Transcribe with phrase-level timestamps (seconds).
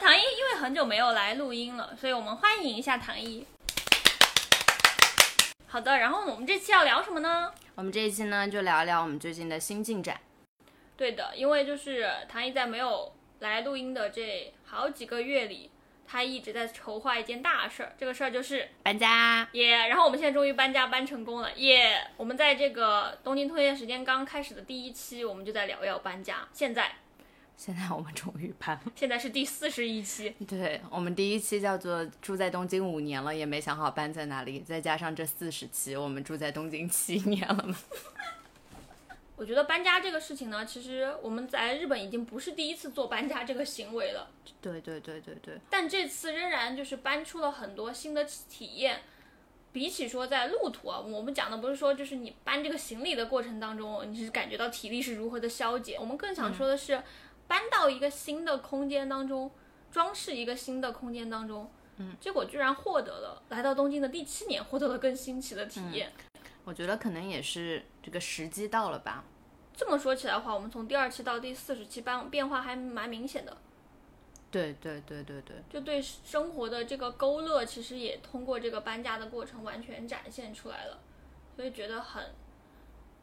[0.00, 3.46] 唐一因为很久没有来录音了，所以我们欢迎一下唐一。
[5.66, 7.52] 好的，然后我们这期要聊什么呢？
[7.74, 10.18] 我们这一期呢，就聊一聊我们最近的新进展。
[10.96, 15.70] 对的，因为就是唐一在没有来录音的这好几个月里，
[16.08, 17.92] 他一直在筹划一件大事儿。
[17.98, 19.86] 这个事儿就是搬家耶。
[19.88, 22.08] 然后我们现在终于搬家搬成功了耶。
[22.16, 26.48] 我们在这个东京推荐时间刚开始的第一期，我们就在聊要搬家。
[26.54, 26.90] 现在，
[27.60, 28.92] 现在我们终于搬了。
[28.96, 30.30] 现在是第四十一期。
[30.48, 34.60] 对我们第一期叫做住在东京五年了，也没想好搬在哪里。
[34.60, 37.76] 再加上这四十期，我们住在东京七年了嘛。
[39.36, 44.30] 我觉得搬家这个事情呢，其实我们在日本已经不是第一次做搬家这个行为了。
[44.62, 45.58] 对对对对对。
[45.68, 49.00] 但这次仍然就是搬出了很多新的体验。
[49.72, 55.96] 比起说在路途啊，我们讲的不是说就是你搬这个行李的过程当中，你是感觉到体力是如何的消解。
[56.00, 57.00] 我们更想说的是，
[57.50, 59.50] 搬到一个新的空间当中，
[59.90, 66.12] 装饰一个新的空间当中，嗯，结果居然获得了来到东京的第七年，获得了更新奇的体验。
[66.62, 69.24] 我觉得可能也是这个时机到了吧。
[69.74, 73.56] 这么说起来的话，我们从第二期到第四十期搬变化还蛮明显的。
[74.52, 81.00] 对对对对对，就对生活的这个勾勒，其实也通过这个搬家的过程完全展现出来了，
[81.56, 82.26] 所以觉得很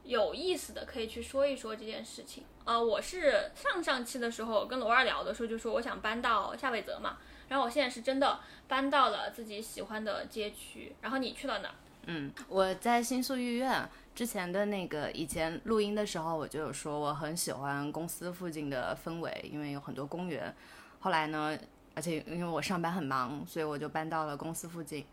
[0.08, 2.45] 有意思的，可以去说一说这件事情。
[2.63, 7.17] 呃，我是上上期的时候跟罗二聊的时候就说我想搬到夏威泽嘛，
[7.50, 11.69] 然后我现在是真的搬到了自己喜欢的街区，然后你去了哪？
[12.08, 20.56] 嗯，我在新宿御苑之前的那个以前录音的时候，我就有说我很喜欢公司附近的氛围，因为有很多公园。
[21.00, 21.57] 后来呢，
[21.96, 25.06] 而且因为我上班很忙，所以我就搬到了公司附近，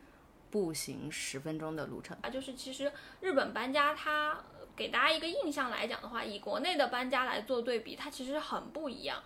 [0.50, 2.16] 步行十分钟的路程。
[2.22, 4.38] 啊，就是其实日本搬家，它
[4.76, 9.22] 给大家一个印象来讲的话，以国内的搬家来做对比，它其实很不一样。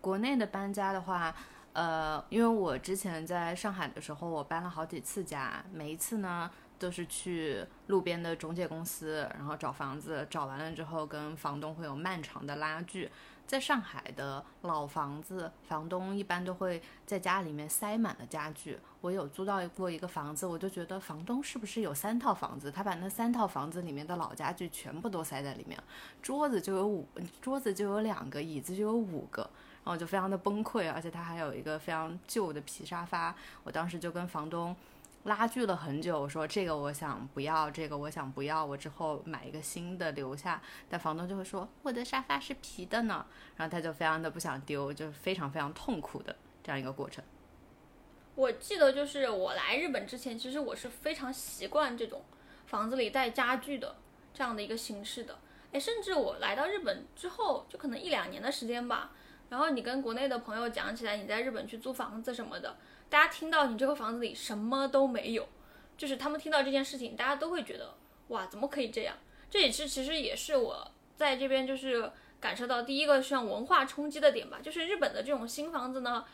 [0.00, 1.34] 国内的搬家的话。
[1.72, 13.10] 呃，因为我之前在上海的时候，我搬了好几次家，每一次呢都是去路边的中介公司，然后找房子，找完了之后跟房东会有漫长的拉锯。
[13.46, 18.78] 在上海的老房子，房东一般都会在家里面塞满了家具。
[19.00, 22.70] 我有租到过一个房子，我就觉得房东是不是有三套房子？
[22.70, 25.80] 他把那三套房子里面的老家具全部都塞在里面，
[26.20, 27.06] 桌子就有五，
[27.40, 29.48] 桌子就有两个，椅子就有五个。
[29.84, 33.32] 然后就非常的崩溃，而且他还有一个非常旧的皮沙发。
[33.62, 34.74] 我当时就跟房东
[35.26, 40.62] 拉锯了很久，我说这个我想不要，这个我想不要，我之后买一个新的留下。
[40.88, 43.26] 但房东就会说我的沙发是皮的呢，
[43.56, 47.22] 然后他就非常的不想丢，就是非常非常痛苦的这样一个过程。
[48.34, 52.22] 我记得就是我来日本之前，其实我是非常习惯这种
[52.66, 53.96] 房子里带家具的
[54.32, 55.38] 这样的一个形式的。
[55.72, 59.10] 哎，甚至我来到日本之后，就可能一两年的时间吧。
[59.48, 62.76] 然后你跟国内的朋友讲起来，你在日本去租房子什么的，
[63.08, 65.48] 大家听到你这个房子里什么都没有，
[65.96, 67.94] 就是他们听到这件事情，大家都会觉得
[68.28, 69.16] 哇，怎么可以这样？
[69.48, 76.24] 这也是其实也是我在这边就是感受到第一个像文化冲击的点吧，就是日本的这种新房子呢，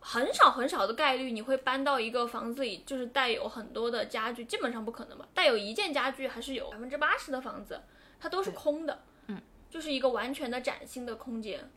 [0.00, 5.28] 很少很少的概率你会搬到一个房子里，就是带有很多的家具，基本上不可能吧？
[5.34, 7.80] 带有一件家具还是有百分之八十的房子，
[8.18, 11.70] 它都是空的，嗯，就是一个完全的崭新的空间。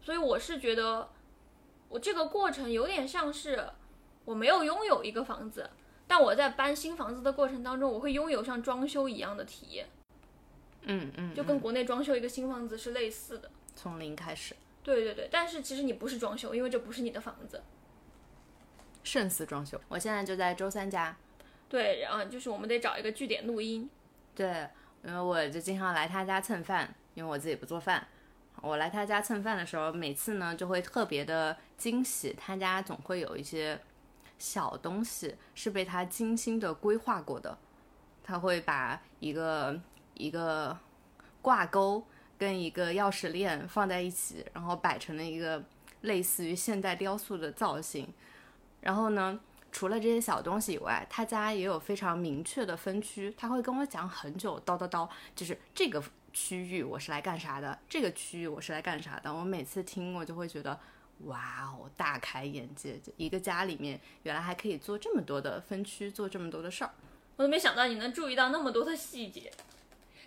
[0.00, 1.08] 所以我是觉得，
[1.92, 3.68] 我这个过程有点像是
[4.24, 5.68] 我没有拥有一个房子，
[6.06, 9.86] 但我在搬新房子的过程当中，我会拥有像装修一样的体验。
[10.84, 14.56] 嗯嗯，就跟国内装修一个新房子是类似的，从零开始。
[14.82, 17.62] 对对对，但是其实你不是装修，因为这不是你的房子。
[19.04, 19.78] 胜似装修。
[19.88, 21.14] 我现在就在周三家。
[21.68, 23.88] 对，然后就是我们得找一个据点录音。
[24.34, 24.66] 对，
[25.04, 28.08] 因为我就经常来他家蹭饭，因为我自己不做饭。
[28.62, 32.32] 我来他家蹭饭的时候，每次呢就会特别的惊喜。
[32.38, 33.78] 他家总会有一些
[34.38, 37.58] 小东西是被他精心的规划过的。
[38.22, 39.78] 他会把一个
[40.14, 40.78] 一个
[41.42, 42.06] 挂钩
[42.38, 45.60] 跟一个钥匙链放在一起，然后摆成了一个
[46.02, 48.08] 类似于现代雕塑的造型。
[48.80, 49.40] 然后呢，
[49.72, 53.34] 除了这些小东西以外，他家也有非常明确的分区。
[53.36, 56.00] 他会跟我讲很久，叨叨叨，就是这个。
[56.32, 57.78] 区域我是来干啥的？
[57.88, 59.32] 这个区域我是来干啥的？
[59.32, 60.78] 我每次听我就会觉得，
[61.24, 62.98] 哇哦，大开眼界！
[62.98, 66.90] 就一个家里面原来还可以做这么多的分区，做这么多的事儿。
[67.36, 69.52] 我都没想到你能注意到那么多的细节。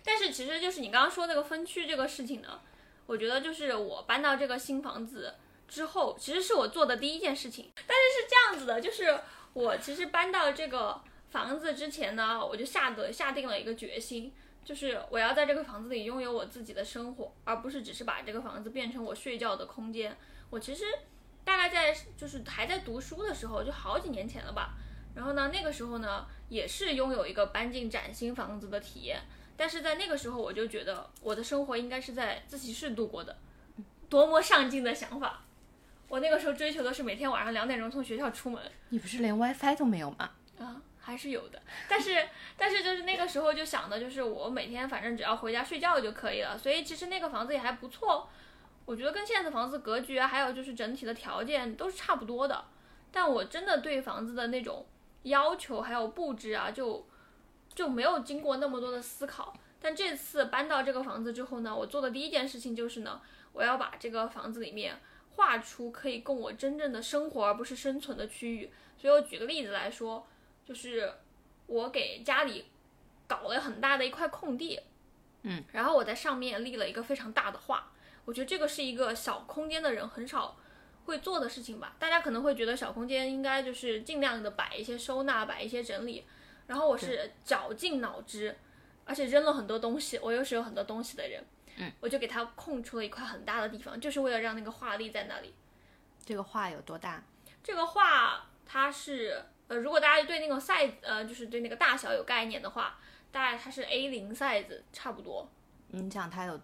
[0.04, 2.60] 但是其实就是你刚刚说那个分区这个事情呢，
[3.06, 5.34] 我觉得就是我搬到这个新房子
[5.66, 7.70] 之后，其实是我做的第一件事情。
[7.74, 9.18] 但是是这样子的，就是
[9.52, 11.00] 我其实搬到这个
[11.30, 14.32] 房子之前呢，我就下的下定了一个决心，
[14.66, 20.16] 就是我要在这个房子里拥有我自己的生活，而不是只是把这个房子变成我睡觉的空间。
[20.50, 20.84] 我其实
[21.44, 24.74] 大概在就是还在读书的时候，就好几年前了吧。
[25.14, 29.20] 然后呢，那个时候呢，也是拥有一个搬进崭新房子的体验。
[29.56, 33.38] 但是在那个时候，我就觉得我的生活应该是在自习室度过的，
[34.08, 35.44] 多么上进的想法！
[36.08, 38.60] 我那个时候追求的是每天晚上两点钟从学校出门。
[38.88, 40.30] 你不是连 WiFi 都没有吗？
[40.58, 41.62] 啊，还是有的。
[41.88, 46.58] 但是，但是就是那个时候就想的，就是我每天反正只要回家睡觉就可以了。
[46.58, 48.28] 所以其实那个房子也还不错，
[48.84, 52.64] 我觉得跟现在的房子格局啊，还有就是整体的条件都是差不多的。
[53.12, 54.84] 但我真的对房子的那种
[55.22, 57.06] 要求还有布置啊，就。
[57.74, 63.20] 就没有经过那么多的思考，但这次搬到这个房子之后呢，我做的第一件事情就是呢，
[63.52, 64.98] 我要把这个房子里面
[65.32, 68.70] 画出可以供我真正的生活而不是生存的区域。
[68.96, 70.26] 所以我举个例子来说，
[70.66, 71.12] 就是
[71.66, 72.66] 我给家里
[73.26, 74.80] 搞了很大的一块空地，
[75.42, 77.92] 嗯，然后我在上面立了一个非常大的画。
[78.24, 80.56] 我觉得这个是一个小空间的人很少
[81.04, 81.94] 会做的事情吧。
[81.98, 86.24] 大家可能会觉得小空间应该就是尽量的摆一些收纳，摆一些整理。
[86.66, 88.56] 然后我是绞尽脑汁，
[89.04, 90.18] 而且扔了很多东西。
[90.18, 91.44] 我又是有很多东西的人，
[91.76, 95.54] 嗯，我就给他空出了一块很大的地方，就是为了让那个画立在那里。
[96.24, 97.22] 这个画有多大？
[97.62, 102.98] 这个画它是，呃，如果大家对那个 size，呃，就是对那个大小有概念的话，
[103.32, 105.48] 大概它是 A 零 size 差不多。
[105.88, 106.60] 你讲它有，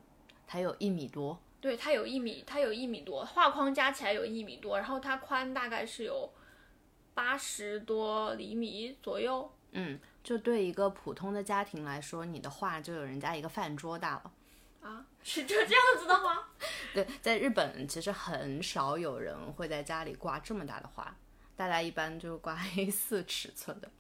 [0.47, 1.41] 它有一米多。
[1.61, 6.33] 对，它有一米，它有一米多，画框加起来有一米多，然后它宽大概是有
[7.15, 9.49] 八十多厘米左右。
[9.71, 14.33] 嗯，就对一个普通的家庭来说，你的画就有人家一个饭桌大了。
[14.83, 16.49] 啊，是就这样子的吗？
[16.93, 21.17] 对，在日本其实很少有人会在家里挂这么大的画，
[21.57, 23.91] 大家一般就挂 A 四尺寸的。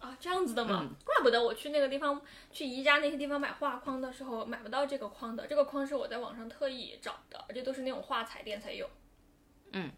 [0.00, 0.88] 啊，这样子的吗？
[1.04, 8.88] 怪不得我去那个地方，去宜家那些地方买画框的时候买不到这个框的，这个框是我在网上特意找的，而且都是那种画材店才有。
[9.72, 9.90] 嗯。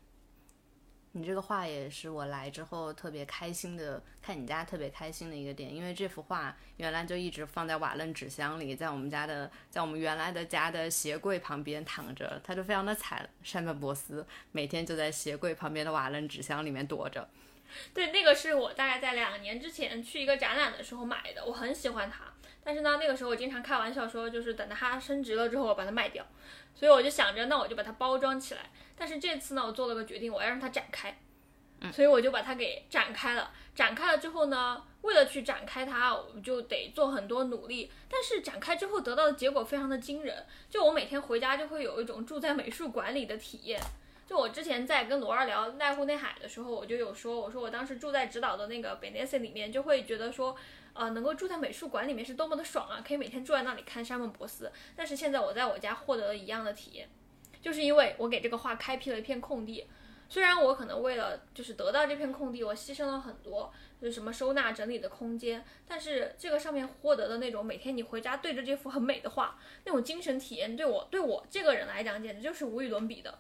[1.15, 13.29] 你这个画也是我来之后特别开心的，看你家特别开心的一个点，因为这幅画原来就一直放在瓦楞纸箱里，在我们家的，在我们原来的家的鞋柜旁边躺着，它就非常的惨。
[13.43, 17.29] 山本博斯每天就在鞋柜旁边的瓦楞纸箱里面躲着。
[17.93, 22.25] 对，那个是我大概在两年之前去一个展览的时候买的，我很喜欢它。
[22.65, 26.25] 但是呢，那个时候我经常开玩笑说，就是等到它升值了之后，我把它卖掉。
[26.75, 28.71] 所以我就想着，那我就把它包装起来。
[28.97, 31.19] 但是这次呢，我做了个决定，我要让它展开。
[31.93, 33.51] 所以我就把它给展开了。
[33.75, 37.91] 展开了之后呢，为了去展开它，我就得做很多努力。
[38.09, 40.47] 但是展开之后得到的结果非常的惊人。
[40.71, 43.81] 就我每天回家就会有一种住在美术馆里的体验。
[44.29, 50.57] 就我之前在跟罗二聊濑户内海的时候，我就有说，我说我当时住在指导的那个 b e n e s 里面，就会觉得说，
[50.95, 54.71] 呃，能够住在美术馆里面是多么的爽啊，可以每天住在那里看山本博斯。
[54.95, 57.09] 但是现在我在我家获得了一样的体验，
[57.61, 59.87] 就是因为我给这个画开辟了一片空地。
[60.29, 63.71] 虽然我可能为了就是得到这片空地，我牺牲了很多，
[64.01, 73.39] 就是什么收纳整理的空间，但是这个上面获得的那种每天你回家对着这幅很美的画，那种精神体验，对我对我这个人来讲，简直就是无与伦比的。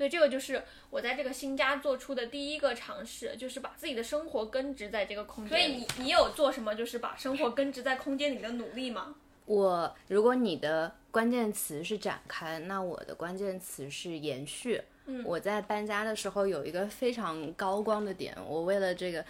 [0.00, 5.50] 对，这个就是我在这个新家做出的第一个尝试，就是把自己的生活根植在这个空间。
[5.50, 9.14] 所以你你有做什么，就是把生活根植在空间里的努力吗？
[9.44, 14.80] 我，如果你的关键词是展开，那我的关键词是延续。
[15.04, 19.22] 嗯，我在搬家的时候有一个非常高光的点，我为了这个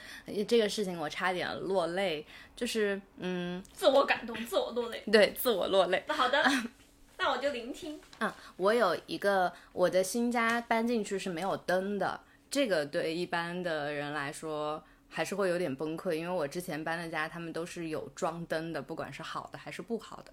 [0.47, 2.25] 这个事情我差点落泪，
[2.55, 5.03] 就是嗯，自我感动，自我落泪。
[5.11, 6.05] 对，自我落泪。
[6.07, 6.41] 那好的。
[7.23, 8.01] 那我就聆听。
[8.21, 12.19] 嗯，我有一个我的新家搬进去是没有灯的，
[12.51, 20.33] 这个对一般的人来说还是会有点崩溃，因为我之前搬的家他们都是有装灯的，不管是好的还是不好的。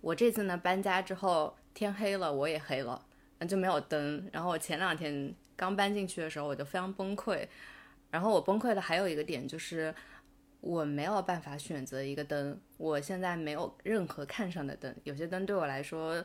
[0.00, 3.04] 我这次呢搬家之后天黑了，我也黑了，
[3.40, 4.30] 那就没有灯。
[4.32, 7.44] 然后我前两天刚搬进去的时候我就非常崩溃，
[8.12, 9.92] 然后我崩溃的还有一个点就是。
[10.60, 14.94] 我没有办法选择一个灯，我现在没有任何看上的灯。
[15.04, 16.24] 有些灯对我来说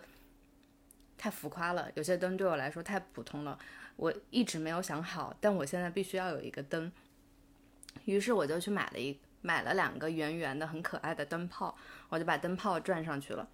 [1.17, 3.57] 太浮夸了，有些灯对我来说太普通了。
[3.95, 6.91] 我一直没有想好，但我现在必须要有一个灯。
[8.03, 11.77] 于是我就去买了一买了两个圆圆的、很可爱的灯泡，
[12.09, 13.47] 我就把灯泡转上去了。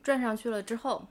[0.00, 1.08] 转上去了之后，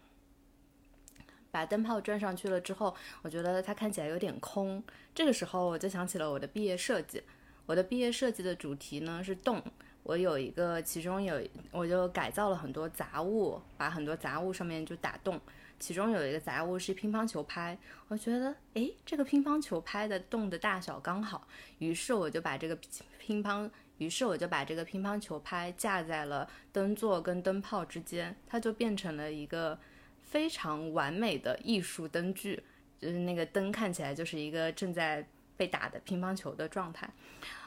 [1.51, 4.81] 把灯泡转上去了之后，我觉得它看起来有点空。
[5.13, 7.21] 这个时候我就想起了我的毕业设计，
[7.67, 9.61] 我的毕业设计的主题呢是洞。
[10.01, 15.39] 我有一个，其中有我就改造了很多杂物，把很多杂物上面就打洞。
[15.77, 21.45] 其中有一个杂物是乒乓球拍，我觉得诶，这个乒乓球拍的洞的大小刚好，
[21.79, 22.75] 于是我就把这个
[23.19, 29.77] 乒乓，于是我就把这个乒乓球拍架在了灯座跟灯泡之间，它就变成了一个
[30.23, 32.63] 非常完美的艺术灯具，
[32.97, 37.09] 就是那个灯看起来就是一个正在被打的乒乓球的状态。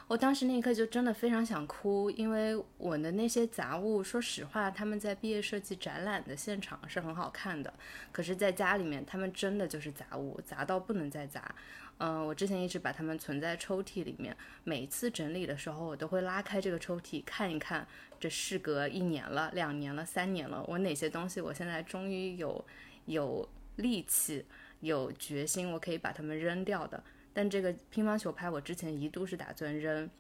[0.06, 7.73] 我当时那一刻就真的非常想哭，因为我的那些杂物，说实话，他们在毕业设计展览的现场是很好看的，
[8.11, 11.54] 可是在家里面，他们真的就是杂物，杂到不能再杂。
[11.99, 17.87] 嗯，我之前一直把它们存在抽屉里面，每次整理的时候，我都会拉开这个抽屉看一看，
[18.18, 22.64] 这事隔一年了、两年了、三年了，我哪些东西我现在终于有
[23.04, 24.44] 有力气、
[24.80, 27.00] 有决心，我可以把它们扔掉的。
[27.32, 30.10] 但这个乒乓球拍，我之前一度是打算扔，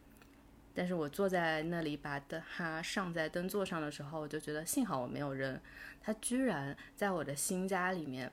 [0.72, 5.60] 但是我坐在那里把它上在灯座上的时候，我就觉得幸好我没有扔，
[6.00, 8.30] 它居然在我的新家里面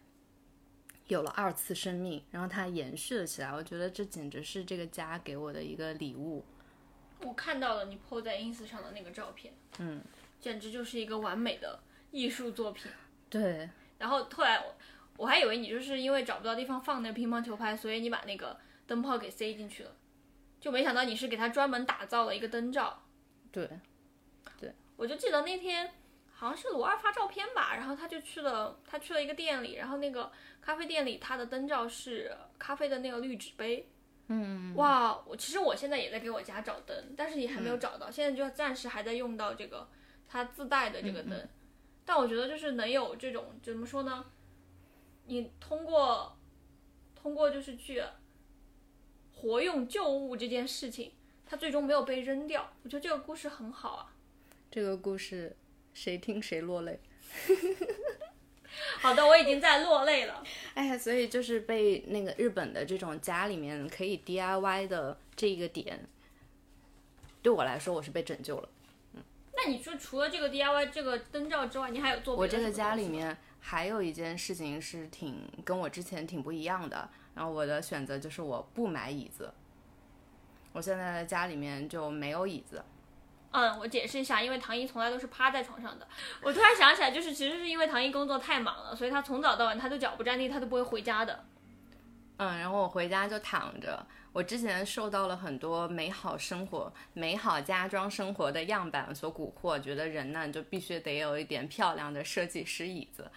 [1.07, 3.51] 有了二次生命，然后它延续了起来。
[3.51, 6.45] 我觉得这简直是这个家给我的一个礼物。
[7.23, 9.99] 我看到了你 po 在 ins 上的那个照片，嗯，
[10.39, 11.79] 简直就是一个完美的
[12.11, 12.91] 艺术作品。
[13.27, 13.67] 对。
[13.97, 14.75] 然后后来我
[15.17, 18.55] 我还以为你就是因为找不到地方放那个乒乓球拍，所以你把那个。
[18.87, 19.91] 灯泡给塞进去了，
[20.61, 23.03] 就没想到你是给他专门打造了一个灯罩。
[23.51, 23.69] 对，
[24.57, 25.93] 对，我就记得那天
[26.31, 33.89] 好像是罗二发照片吧，然后他就去了，他去了一个店里，然后那个咖啡店里他的灯罩是咖啡的那个滤纸杯。
[34.27, 39.87] 嗯，哇，我其实我现在也在给我家找灯，但是也还没有找到，现在就暂时还在用到这个
[40.27, 41.47] 它自带的这个灯。
[42.05, 44.25] 但我觉得就是能有这种怎么说呢？
[45.25, 46.37] 你通过
[47.13, 48.01] 通过就是去。
[49.41, 51.11] 活用旧物这件事情，
[51.45, 52.71] 它最终没有被扔掉。
[52.83, 54.13] 我觉得这个故事很好啊。
[54.69, 55.55] 这个故事
[55.93, 56.99] 谁听谁落泪。
[58.99, 60.43] 好的，我已经在落泪了。
[60.73, 66.07] 哎呀，所以就是被那个日本的这种家里面可以 DIY 的这一个点，
[67.41, 68.69] 对我来说我是被拯救了。
[69.13, 69.23] 嗯，
[69.55, 72.35] 那你说除了这个 DIY 这个灯罩之外，你还有做？
[72.35, 77.09] 我这个家里面还有一件事情是挺跟我之前挺不一样的。
[77.37, 79.53] 然后我的选择就是我不买椅子，
[80.73, 82.83] 我现在家里面就没有椅子。
[83.51, 86.07] 嗯，我解释一下，因为唐一从来都是趴在床上的。
[86.41, 91.45] 我突然想起来，就是其实是因为唐一工作太忙了，所以他从早到晚他都脚不沾地，他都不会回家的。
[92.37, 94.03] 嗯，然后我回家就躺着。
[94.33, 103.29] 我之前受到了很多美好生活、美好家装生活的样板所蛊惑，觉得人呢就必须得有一点漂亮的设计师椅子。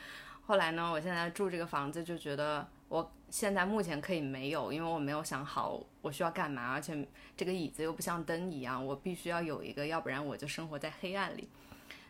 [0.50, 2.66] 后来呢，我现在住这个房子就觉得。
[2.88, 11.48] 我现在目前可以没有，因为我没有想好我需要干嘛，而且这个椅子又不像灯一样，我必须要有一个，要不然我就生活在黑暗里。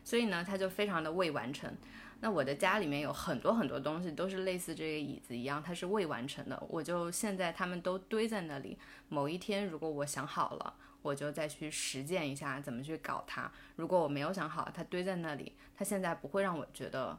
[0.03, 1.71] 所以呢，它就非常的未完成。
[2.19, 6.59] 那我的家里面有很多很多东西都是类似这个椅子一样，它是未完成的。
[6.67, 8.75] 我就现在他们都堆在那里。
[9.07, 13.51] 某一天如果我想好了，我就再去实践一下怎么去搞它。
[13.75, 17.15] 如果我没有想好，它堆在那里，它现在不会让我觉得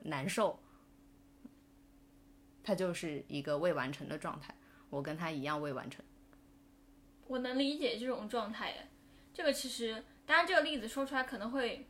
[0.00, 0.58] 难受。
[2.62, 4.54] 它就是一个未完成的状态，
[4.90, 6.04] 我跟他一样未完成。
[7.26, 8.88] 我能理解这种状态，
[9.32, 11.86] 这个其实，当然这个例子说出来可能会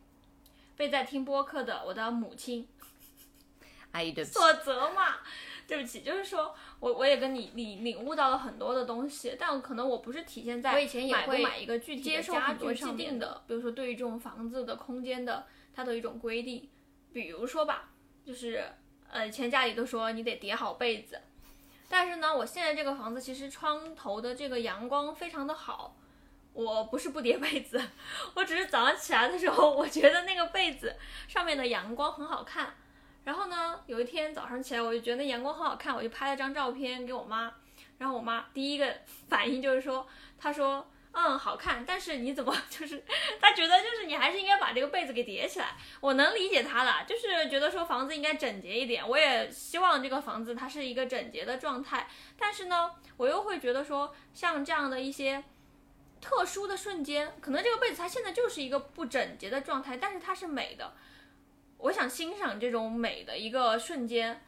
[0.75, 2.67] 被在听播客的我的母亲
[3.91, 5.17] 阿姨对不起所责骂。
[5.67, 16.69] 对不起，就是说我我也跟你领领悟到了很多的东西，但可能我不是体现在我以前也会买一个具体的家具既定的，比如说对于这种房子的空间的它的一种规定，
[17.11, 17.89] 比如说吧，
[18.27, 18.63] 就是。
[19.09, 21.17] 呃，以前家里都说你得叠好被子，
[21.87, 25.95] 但是呢，我现在这个房子其实窗头的这个阳光非常的好，
[26.51, 27.81] 我不是不叠被子，
[28.35, 30.93] 我只是早上起来的时候，我觉得那个被子
[31.25, 32.75] 上面的阳光很好看，
[33.23, 37.53] 然后呢，有一天早上起来我就觉得阳光很好看，我就拍了张照片给我妈，
[37.97, 38.93] 然后我妈第一个
[39.29, 40.05] 反应就是说，
[40.37, 40.85] 她说。
[41.19, 43.03] 嗯，好看，但是你怎么就是
[43.41, 45.75] 他觉得就是你还是应该把这个被子给叠起来。
[45.99, 49.09] 我能理解他了，就是觉得说房子应该整洁一点。
[49.09, 52.07] 我也希望这个房子它是一个整洁的状态。
[52.37, 55.43] 但是呢，我又会觉得说像这样的一些
[56.21, 60.93] 特殊的瞬间，可能这个被子它现在就是一个不整洁的状态，但是它是美的。
[61.79, 64.43] 我想欣赏这种美的一个瞬间。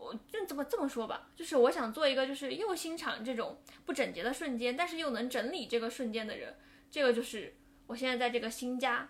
[0.00, 6.56] 我就这么这么说吧，就是我想做一个，就是又欣赏这种不整洁的瞬间，但是又能整理这个瞬间的人。
[6.90, 7.54] 这个就是
[7.86, 9.08] 我现在在这个新家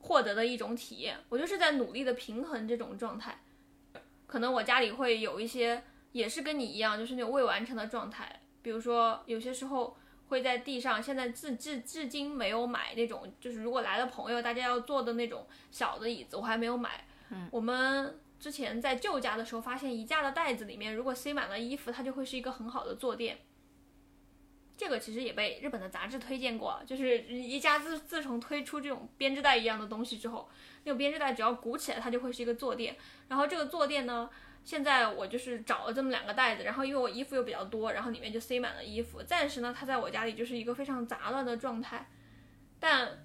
[0.00, 1.18] 获得的一种体验。
[1.28, 3.40] 我就是在努力的平衡这种状态。
[4.26, 8.42] 可能我家里会有一些也是跟你一样，就是那种未完成的状态。
[8.60, 9.96] 比如说有些时候
[10.28, 17.06] 会在地上，现在至至至今没有买那种，就是如果来了朋友，大家要坐的那种小的椅子，我还没有买。
[17.30, 23.38] 嗯，我们之前在旧家的时候，发现宜家的袋子里面如果塞满了衣服，它就会是一个很好的坐垫。
[24.76, 30.50] 这个其实也被日本的杂志推荐过，就是宜家自自从推出这种编织袋一样的东西之后，
[30.82, 32.96] 那种编织袋只要鼓起来，它就会是一个坐垫。
[33.28, 34.28] 然后这个坐垫呢，
[34.64, 39.22] 现在我就是找了这么两个袋子，然后因为我衣服又比较多，然后里面就塞满了衣服。
[39.22, 42.10] 暂时呢，它在我家里就是一个非常杂乱的状态，
[42.80, 43.24] 但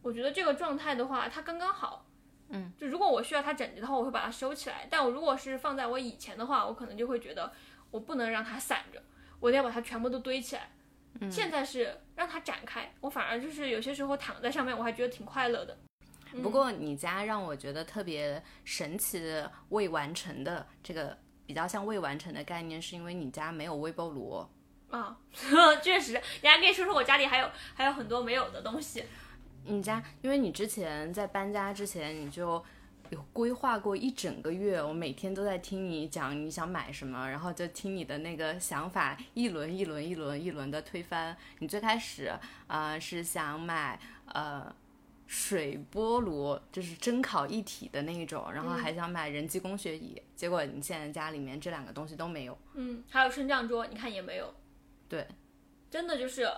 [0.00, 2.09] 我觉得这个状态的话，它刚刚好。
[2.50, 4.86] 嗯，就如果我需要它整洁的话，我会把它收起来。
[4.90, 7.52] 但我如果是放在我以前的话，我可能就会觉得
[7.90, 9.02] 我不能让它散着。
[9.38, 10.70] 我得要把它全部都堆起来。
[11.30, 15.76] 现在是让它展开，我反而就是有些时候躺在上面，我还觉得挺快乐的。
[16.42, 24.46] 不过你家让我觉得特别神奇的未完成的这个比较像未完成的概念，是因为你家没有微波炉
[24.90, 25.18] 啊，
[25.82, 26.20] 确实。
[26.42, 29.04] 你还可以说说我家里还有还有很多没有的东西。
[29.64, 32.64] 你家，因为你之前在搬家之前你就。
[33.10, 41.36] 有规划过一整个月，我每天都在听你讲你想买什么，然后就听你的那个想法一轮一轮一轮一轮的推翻。
[41.58, 42.32] 你最开始
[42.68, 44.72] 啊是想买呃
[45.26, 52.56] 水波炉，就是蒸烤一体的那一种，然后还想买人机工学椅，结果你现在家里面这两个东西都没有。
[52.74, 54.54] 嗯，还有升降桌，你看也没有。
[55.08, 55.26] 对，
[55.90, 56.48] 真的就是。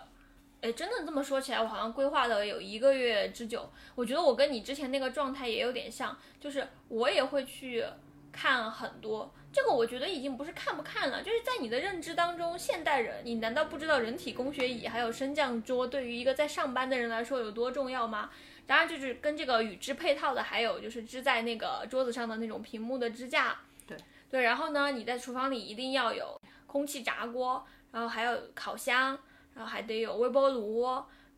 [0.62, 3.69] 哎，真的这么说起来，我好像规划了有一个月之久。
[3.97, 7.85] 我觉得我跟你之前那个状态也有点像，就是我也会去
[8.31, 9.35] 看很多。
[9.52, 18.31] 这个我觉得已经不是看不看了，就是在你的认知当中，现代人，你难道不知道人体工学椅还有升降桌对于一个在上班的人来说有多重要吗？
[18.64, 23.59] 当然，就是跟这个与之配套的，还有就是支在那个桌子上的那种屏幕的支架。
[23.85, 23.99] 对
[24.31, 29.19] 对，然后呢，你在厨房里一定要有空气炸锅，然后还有烤箱。
[29.54, 30.82] 然后还得有微波炉，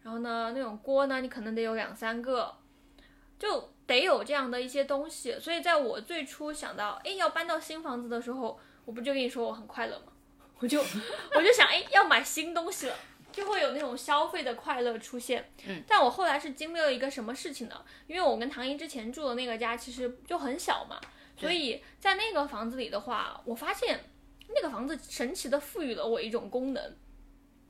[0.02, 2.54] 然后呢，那种锅呢，你可能得有两三个，
[3.38, 5.38] 就得有这样的一些东西。
[5.40, 10.12] 所以在我最初想到，哎，要搬到新房子的时候，我不就跟你说我很快乐吗？
[10.60, 10.80] 我就
[11.34, 12.96] 我就想，哎，要买新东西了，
[13.32, 15.50] 就会有那种消费的快乐出现。
[15.66, 17.84] 嗯，但我后来是经历了一个什么事情呢？
[18.06, 21.00] 因为我跟唐英之前住的那个家其实就很小嘛，
[21.36, 24.04] 所以在那个房子里的话，我发现
[24.48, 26.96] 那个房子神奇的赋予了我一种功能。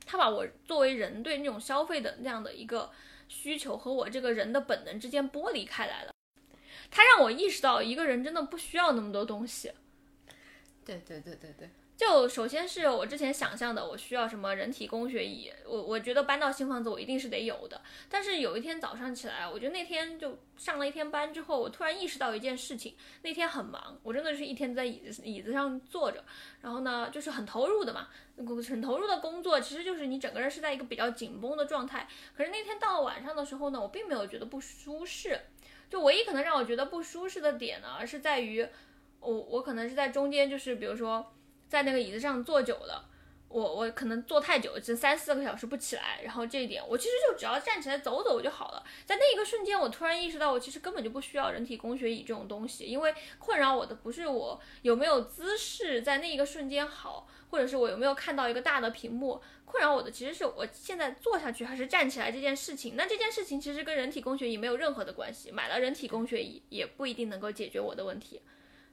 [0.05, 2.91] 他把我作为人对那种消费的那样的一个
[3.27, 6.13] 需求和我这个人的本能之间剥离开来了，
[6.91, 9.71] 他让我意识到一个人真的不需要那么多东西。
[10.85, 11.69] 对对对对对。
[11.97, 17.81] 就首先是我之前想象的，我需要什么人体工学椅，我我觉得搬到新房子我一定是得有的。
[18.09, 26.21] 但是有一天早上起来，我觉得那天就上了一天班之后，我突然意识到一件事情，那天很忙，我真的是一天在椅子椅子上坐着，
[26.61, 28.09] 然后呢就是很投入的嘛，
[28.67, 32.09] 很投入的工作，其实就是你整个人是在一个比较紧绷的状态。
[32.35, 35.39] 可是那天到了晚上的时候呢，我并没有觉得不舒适，
[35.89, 38.67] 就唯一可能让我觉得不舒适的点呢，是在于
[39.21, 41.31] 我我可能是在中间，就是比如说。
[41.75, 43.05] 在那个椅子上坐久了，
[43.49, 46.21] 我我可能坐太久，这三四个小时不起来。
[46.23, 48.81] 然后这一点，我其实就只要站起来走走就好了。
[49.05, 62.95] 在那一个瞬间，我突然意识到，我其实根本就不需要人体工学椅这种东西，因为困扰我的不是我有没有姿势在那一个瞬间好，或者是我有没有看到一个大的屏幕，困扰我的其实是我现在坐下去还是站起来这件事情。
[62.95, 68.41] 那这件事情其实跟人体工学椅没有任何的关系，买了人体工学椅也不一定能够解决我的问题。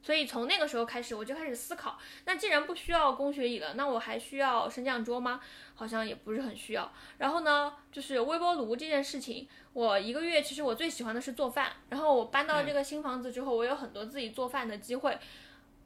[0.03, 5.41] 所以从那个时候开始，我就开始思考，那既然不需要工学椅了，那我还需要升降桌吗？
[5.75, 6.93] 好像也不是很需要。
[7.19, 11.73] 然后呢，就是微波炉这件事情，我一个月其实我最喜欢的是做饭。
[11.89, 15.17] 然后我搬到这个新房子之后，我有很多自己做饭的机会。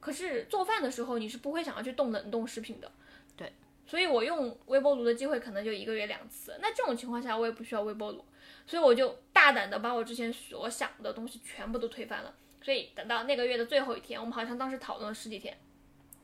[0.00, 2.90] 可是做饭的时候，你是不会想要去动冷冻食品的。
[3.37, 3.52] 对。
[3.87, 6.59] 所以我用微波炉的机会可能就一个月两次。
[6.61, 8.24] 那这种情况下，我也不需要微波炉，
[8.66, 12.35] 所以我就大胆的把我之前所想的东西全部都推翻了。
[12.66, 15.57] 所以等到那个月的最后一天，我们好像当时讨论了十几天。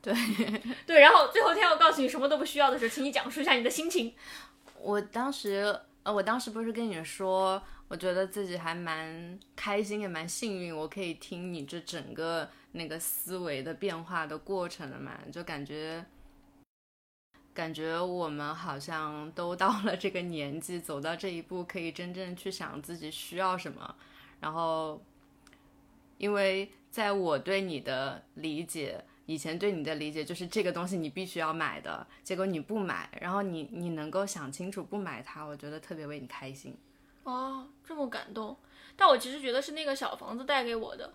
[0.01, 0.13] 对
[0.85, 4.13] 对，然后最后天我告诉你什么都不需要的时候，请你讲述一下你的心情。
[4.77, 15.17] 我当时呃，我当时不是跟你说，我觉得自己还蛮开心，也蛮幸运，我可以听你这整个那个思维的变化的过程了嘛？
[15.31, 16.05] 就感觉
[17.53, 23.95] 感觉我们好像都到了这个年纪，走到这一步，可以真正去想自己需要什么，
[24.41, 25.01] 然后。
[26.23, 36.77] 因为在我对你的理解，以前对你的理解就是这个东西你必须要买的，结果你不买，然后你你能够想清楚不买它，我觉得特别为你开心。
[37.23, 38.55] 哦，这么感动。
[38.95, 41.13] 但我其实觉得是那个小房子带给我的。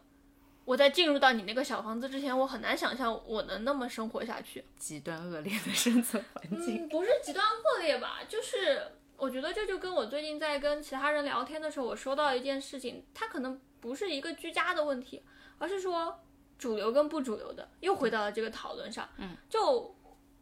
[0.66, 4.62] 我在进入到你那个小房子之前，我很难想象我能那么生活下去。
[4.76, 8.18] 极端恶劣的生存环境，嗯，不是极端恶劣吧？
[8.28, 8.82] 就是
[9.16, 15.22] 我觉得这就跟我最近在跟其他人聊天的时候，我说到一件事情，它可能不是一个居家的问题，
[15.58, 16.20] 而是说
[16.58, 19.08] 主流跟不主流的，又回到了这个讨论上。
[19.18, 19.94] 嗯，就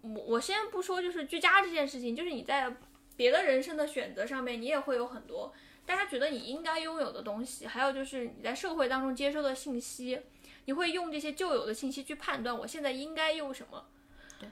[0.03, 2.75] 我我先不说就是居家这件事情，就是你在
[3.17, 5.53] 别的人生的选择上面，你也会有很多。
[5.85, 10.21] 大家觉得你应该拥有的东西，还有就是你在社会当中接收的信息，
[10.65, 13.87] 你会用这些旧有的信息去判断我现在应该用什么。
[14.41, 14.49] 对，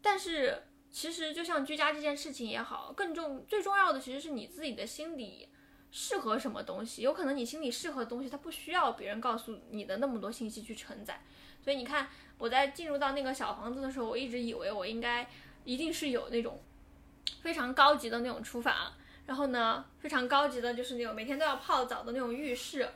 [0.00, 5.48] 但是其实就像居家这件事情也好，更重最重要的其实是你自己的心理
[5.90, 7.02] 适合什么东西。
[7.02, 11.20] 有可能你心里适合的东西，它不需要别人告诉你的那么多信息去承载。
[11.62, 15.28] 所以你看，我在进入到那个小房子的时候，我一直以为我应该
[15.64, 16.62] 一定是有那种
[17.40, 18.92] 非常高级的那种厨房。
[19.26, 22.88] 然后呢，非常高级的，就是那种每天都要泡澡的那种浴室。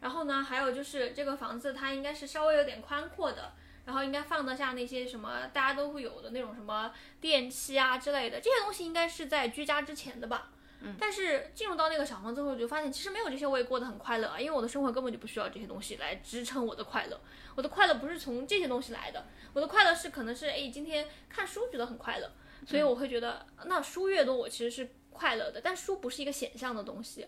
[0.00, 3.52] 然后呢，还有就是这个房子它应该是稍微有点宽阔的，
[3.84, 10.50] 然后应该放得下那些什么大家都会有的那种什么电器啊之类的，这些东西应该是在居家之前的吧。
[10.80, 10.94] 嗯。
[10.98, 17.20] 但是进入到那个小房子后，我就发现其实没有这些我也过得很快乐啊，因为我的生活根本就不需要这些东西来支撑我的快乐。
[17.54, 22.30] 我的快乐不是从这些东西来的，我的快乐是可能是哎今天看书觉得很快乐，
[22.66, 24.88] 所以我会觉得那书越多我其实是。
[25.18, 27.26] 快乐的，但书不是一个显象的东西。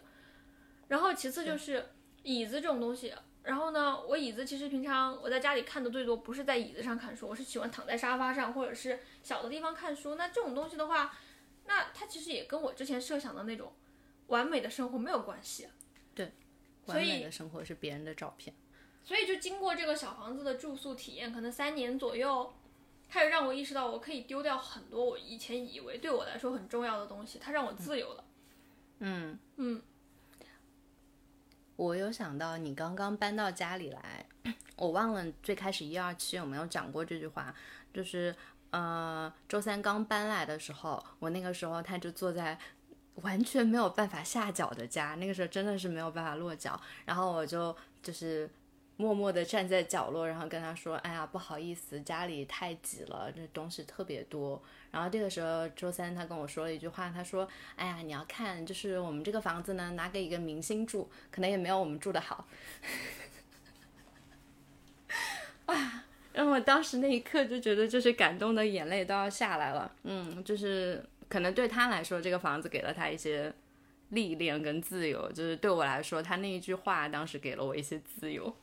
[0.89, 1.89] 然后其次就是
[2.23, 3.15] 椅子这种东西。
[3.43, 10.17] 然后呢，我椅子其实平常我在家里看的最多不是在椅子上看书，我是喜欢躺在沙发上或者是小的地方看书。
[10.17, 11.17] 那这种东西的话，
[11.69, 13.73] 那它其实也跟我之前设想的那种
[14.27, 15.69] 完美的生活没有关系。
[16.15, 16.33] 对，
[16.87, 18.57] 完美的生活是别人的照片。
[19.05, 22.53] 所以就经过这个小房子的住宿体验，可能三年左右。
[23.11, 28.25] 它也让我意识到，我可以丢掉很多我以前以为对我来说很重要的东西，它让我自由了。
[28.99, 29.81] 嗯嗯，
[31.77, 34.27] 我有想到你刚刚搬到家里来，
[34.77, 37.55] 我忘了最开始一二期有没有讲过这句话，
[37.95, 38.37] 就是
[38.71, 42.59] 呃，周三刚搬来的时候，我那个时候他就坐在
[43.23, 48.49] 完全没有办法下脚的家，那个时候真的是没有办法落脚，然后我就就是。
[49.01, 62.45] 默默地站在角落，然后跟他说：“哎呀，不好意思，家里太挤了，这东西特别多。”然后这个时候，周三他跟我说了一句话，他说：“哎呀，你要看，就是我们这个房子呢，拿给一个明星住，可能也没有我们住的好。”
[65.67, 66.07] 啊！
[66.39, 69.91] 然后我当时那一刻就觉得，就是感动的眼泪都要下来了。
[70.05, 73.53] 嗯，就是可能对他来说，这个房子给了他一些
[74.11, 78.55] 历练跟自由，就是对我来说，他那一句话当时给了我一些自由。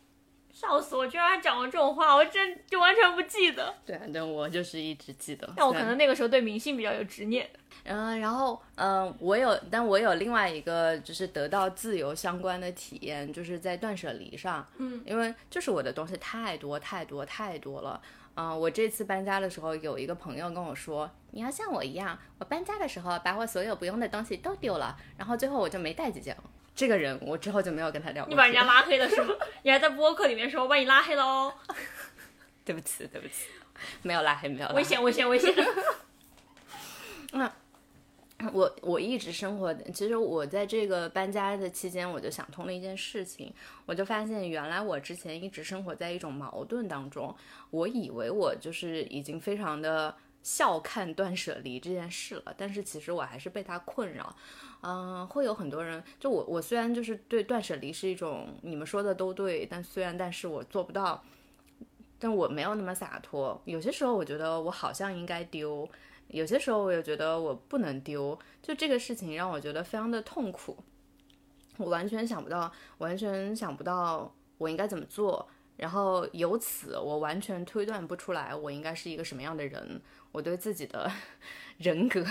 [0.56, 1.06] 笑死我！
[1.06, 3.76] 居然还讲过这种话，我真就完全不记得。
[3.86, 5.54] 对，但我就是一直记得。
[5.54, 7.48] 但我可能那个时候对明星比较有执念。
[7.84, 14.66] 嗯，然后嗯，我有，但我有另外一个就是得到自由相关的体验，就是在断舍离上。
[14.78, 18.02] 嗯，因为就是我的东西太多太多太多了。
[18.36, 26.36] 嗯，我这次搬家的时候，有一个朋友跟我说，你要像我一样，我搬家的时候把我所有不用的东西都丢了，然后最后我就没带几件。
[26.76, 28.30] 这个人，我之后就没有跟他聊过。
[28.30, 29.34] 你把人家拉黑了是吗？
[29.64, 31.54] 你还在播客里面说我把你拉黑了哦。
[32.66, 33.48] 对不起，对不起，
[34.02, 34.68] 没有拉黑，没有。
[34.70, 35.54] 危险，危险，危险。
[37.32, 37.50] 那
[38.52, 43.54] 我我一直生活，其实我在这个搬家的期间，我就想通了一件事情，
[43.86, 47.34] 我就发现原来我之前一直生活在一种矛盾当中，
[47.70, 50.14] 我以为我就是已经非常的。
[50.46, 54.36] 笑看断舍离这件事了，但是其实我还是被它困扰，
[54.84, 61.24] 嗯，会有很多人，就我，我虽然就是对断舍离是一种你们说的都对，但虽然但是我做不到，
[62.20, 63.60] 但我没有那么洒脱。
[63.66, 65.90] 有些时候我觉得我好像应该丢，
[66.28, 70.78] 有些时候我又觉得我不能丢，就这个事情让我觉得非常的痛苦，
[71.78, 80.00] 我完全想不到，完全想不到我应该怎么做，然后由此我完全推断不出来我应该是一个什么样的人。
[80.36, 81.10] 我对自己的
[81.80, 82.26] 人格，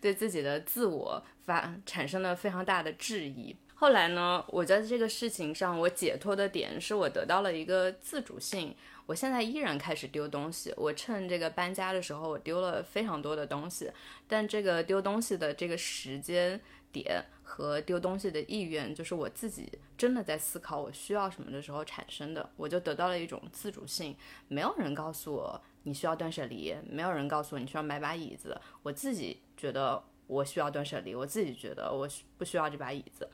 [0.00, 3.56] 对自己的自我发产生了非常大的质疑。
[3.74, 8.76] 后来呢，我在这个事情上，我解脱的点是我得到了一个自主性。
[9.06, 10.72] 我现在依然开始丢东西。
[10.76, 13.90] 我趁这个搬家的时候，我丢了非常多的东西。
[14.28, 16.60] 但这个丢东西的这个时间
[16.92, 22.50] 点和丢东西的意愿，就是我自己真的在思考我需要什么的时候产生的。
[22.56, 24.14] 我就得到了一种自主性，
[24.48, 25.60] 没有人告诉我。
[25.84, 28.60] 你需要断舍离，没有人告诉你需要买把椅子。
[28.82, 33.28] 我自己觉得我需要断舍离，我自己觉得我不需要这把椅子。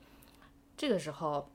[0.77, 1.51] 这个时候，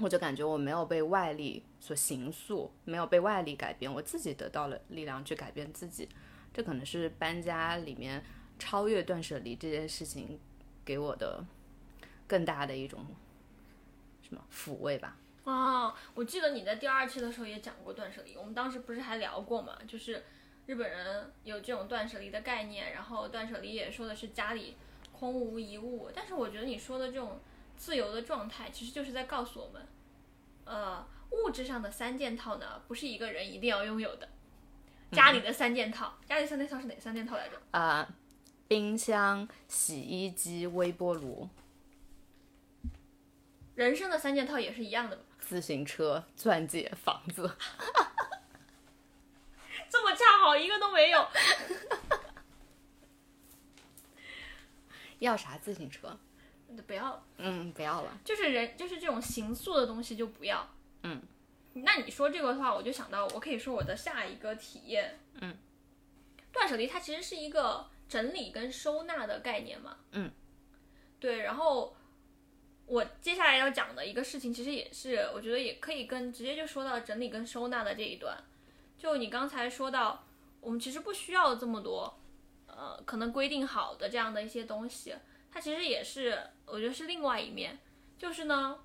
[0.00, 6.08] 我就感觉我没有被外力所形塑，没有被外力改变，我自己得到了力量去改变自己。
[6.52, 8.24] 这可能是搬家里面
[8.58, 10.38] 超越断舍离这件事情
[10.84, 11.44] 给我的
[12.26, 13.06] 更大的一种
[14.22, 15.16] 什么抚慰吧。
[15.50, 19.76] 啊，我记得你在第二期的时候也讲过断舍离，我们当时不是还聊过嘛？
[19.88, 20.24] 就是
[20.66, 24.76] 日本人有这种断舍离的概念，然后断舍离也说的是家里
[25.12, 26.08] 空无一物。
[26.14, 27.40] 但是我觉得你说的这种
[27.76, 29.86] 自由的状态，其实就是在告诉我们，
[30.64, 34.28] 呃，物质上的三件套呢，不是一个人一定要拥有的。
[35.10, 37.60] 家里的三件套，家里三件套是哪三件套来着？
[37.72, 38.08] 啊、
[38.68, 41.48] 冰箱、洗衣机、微波炉、
[43.74, 45.22] 人生的三件套也是一样的嘛？
[45.50, 47.56] 自行车、钻戒、房子。
[49.90, 51.26] 这么恰好一个都没有。
[55.18, 56.16] 要啥自行车？
[56.86, 58.16] 不要，嗯，不要了。
[58.24, 60.64] 就是人，就是这种形塑的东西就不要。
[61.02, 61.20] 嗯，
[61.72, 65.18] 那你说这个的话，我就想到，我可以说我的下一个体验。
[65.40, 65.58] 嗯，
[66.52, 69.96] 断舍离它其实是一个整理跟收纳的概念嘛。
[70.12, 70.30] 嗯，
[71.18, 71.40] 对。
[71.40, 71.96] 然后
[72.90, 78.36] 我接下来要讲的一个事情，其实也是我觉得也可以跟直接就说到整理跟收纳的这一段。
[78.98, 80.24] 就你刚才说到，
[80.60, 82.12] 我们其实不需要这么多，
[82.66, 85.14] 呃，可能规定好的这样的一些东西。
[85.52, 87.78] 它其实也是，我觉得是另外一面，
[88.18, 88.76] 就是呢，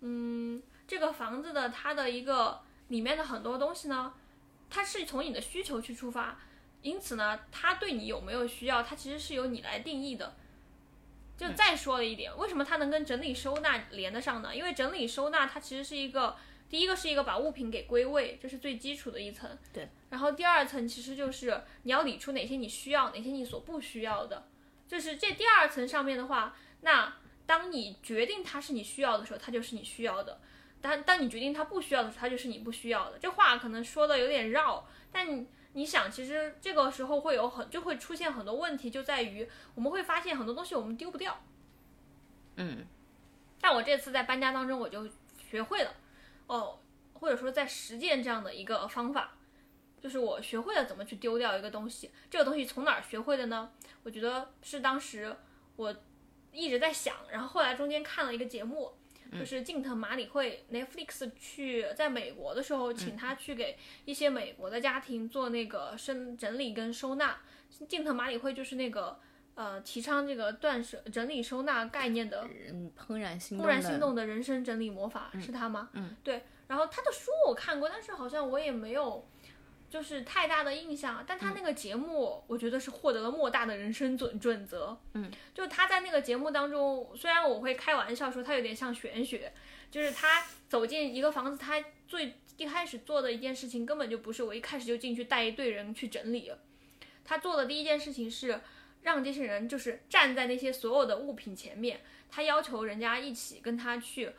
[0.00, 4.14] 嗯，这个房子的它的一个里面的很多东西呢，
[4.70, 6.40] 它是从你的需求去出发，
[6.80, 10.36] 因此呢，它对你有没有需要，它其实是由你来定义的。
[11.42, 14.54] 就再说了一点，为什么它能跟整理收纳连得上呢？
[14.54, 16.36] 因为整理收纳它其实是一个，
[16.70, 19.50] 第一个是一个把物品给归位，这是最基础的一层。
[19.72, 19.88] 对。
[20.10, 24.46] 然后第二层其实就是你要理出哪些你需要，哪些你所不需要的。
[24.86, 27.14] 就是这第二层上面的话，那
[27.46, 30.34] 当你决定它是你需要的时候，它就是你需要的；
[30.80, 33.18] 但当你决定它不需要的时候，它就是你不需要的。
[33.18, 41.42] 这话可能说的有点绕，但你你想，其实这个时候会有很就会出现很多问题，就在于我们会发现很多东西我们丢不掉。
[42.54, 42.86] 嗯，
[43.60, 45.08] 但我这次在搬家当中，我就
[45.50, 45.92] 学会了
[46.46, 46.78] 哦，
[47.14, 49.34] 或者说在实践这样的一个方法。
[50.00, 53.70] 就是我学会了怎么去丢掉一个东西，这个东西从哪儿学会的呢？
[54.02, 55.36] 我觉得是当时
[55.76, 55.94] 我
[56.52, 58.92] 一直在想，然后后来中间看了一个节目，
[59.38, 67.38] 就是近藤麻里惠 Netflix 去在美国的时候，请他去给一些美国的家庭做那个生整理跟收纳。
[67.88, 69.18] 近藤麻里惠就是那个
[69.54, 73.72] 呃提倡这个断舍整理收纳概念的嗯，怦然心怦动的。
[73.72, 75.88] 然心动的人生整理魔法、是他吗？
[75.94, 76.42] 嗯，对。
[76.68, 79.26] 然后他的书我看过，但是好像我也没有
[79.92, 81.22] 就是太大的印象。
[81.28, 84.98] 但他那个节目，我觉得是获得了莫大的人生准准则。
[85.12, 89.52] 嗯，就他在那个节目当中，虽然我会开玩笑说他有点像玄学，
[89.90, 96.50] 就是他走进一个房子，他最一开始做的一件事情根本就不是我一开始就进去带一队人去整理。
[97.22, 98.58] 他做的第一件事情是
[99.02, 102.00] 让这些人就是站在那些所有的物品前面，
[102.30, 104.30] 他要求人家一起跟他去，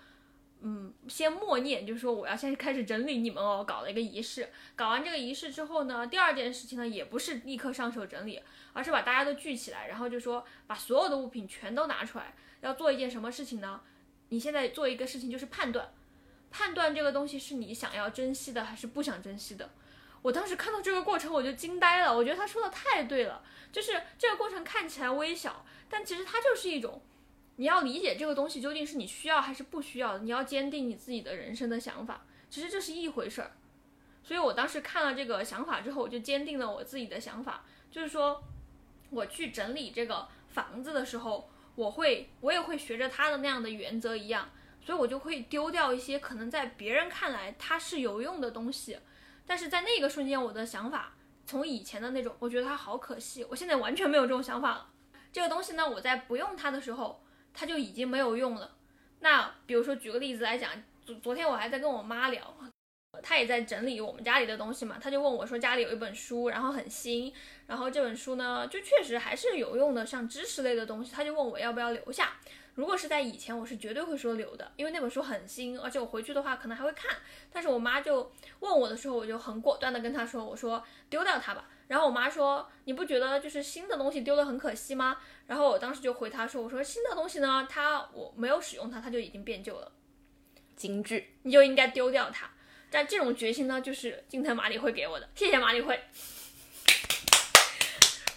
[0.66, 4.50] 嗯，先默念，就是说我要先开始整理你们哦，搞了一个仪式。
[4.78, 13.82] 搞完这个仪式之后呢，第二件事情呢，也不是立刻上手整理，而是把大家都聚起来，然后就说把所有的物品全都拿出来，要做一件什么事情呢？
[14.30, 15.94] 你现在做一个事情就是判断，
[16.50, 19.70] 判断这个东西是你想要珍惜的还是不想珍惜的。
[20.22, 22.16] 我当时看到这个过程，我就惊呆了。
[22.16, 27.02] 我觉得他说的太对了，就是这个过程看起来微小，但其实它就是一种，
[27.58, 32.26] 你要理解这个东西究竟是你需要还是不需要，你要坚定你自己的人生的想法。
[32.50, 33.52] 其实这是一回事儿。
[34.24, 38.42] 所以我当时看了这个想法之后，我就坚定了我自己的想法，就是说，
[39.10, 44.50] 我去整理这个房子的时候，我会，我也会学着他的那样的原则一样，
[44.82, 48.98] 所以我就会丢掉一些可能在别人看来它是有用的东西。
[49.46, 51.14] 但是在那个瞬间，我的想法
[51.46, 54.90] 从以前的那种，我觉得它好可惜，我现在完全没有这种想法了。
[55.34, 57.23] 这个东西呢，我在不用它的时候，
[57.54, 58.72] 它就已经没有用了。
[59.20, 60.72] 那比如说举个例子来讲，
[61.06, 62.56] 昨昨天我还在跟我妈聊，
[63.22, 67.34] 她也在整理我们家里的东西嘛，她就问我说家里有一本书，然后很新，
[67.68, 72.34] 然后这本书呢就确实还是有用的，像知识类的东西，她就问我要不要留下。
[72.76, 77.16] 如果是在以前，我是绝对会说留的，因为那本书很新，而且我回去的话可能还会看。
[77.52, 81.70] 但是我妈就问我的时候，我就很果断的跟她说，我说丢掉它吧。
[81.94, 85.16] 然后我妈说，你不觉得就是新的东西丢的很可惜吗？
[85.46, 89.92] 然后我当时就回她说，我说新的东西呢，它我没有使用它，它就已经变旧了，
[90.76, 91.24] 精致。
[91.44, 92.50] 你就应该丢掉它。
[92.90, 96.04] 但这种决心呢，就是金藤马里会给我的，谢谢马里会。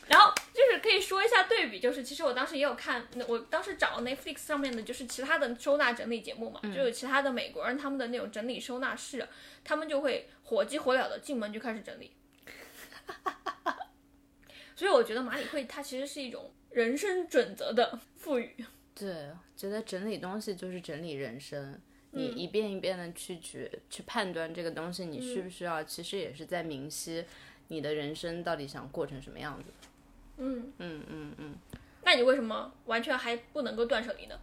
[0.09, 9.27] 然后就是可以说一下对比，就是其实我当时也有看，那我当时找 Netflix 上面的就是其他的收纳整理节目嘛，就有其他的美国人他们的那种整理收纳室，
[9.65, 12.13] 他们就会火急火燎的进门就开始整理。
[14.77, 18.55] 所以我觉得马里会它其实是一种人生准则的赋予。
[18.95, 21.81] 对，觉得整理东西就是整理人生。
[22.13, 27.25] 你一遍一遍的去去去判断这个东西你需不需要，其实也是在明晰
[27.69, 29.65] 你的人生到底想过成什么样子。
[30.39, 31.55] 嗯嗯嗯嗯。
[32.03, 34.39] 那你为什么完全还不能够断舍离呢？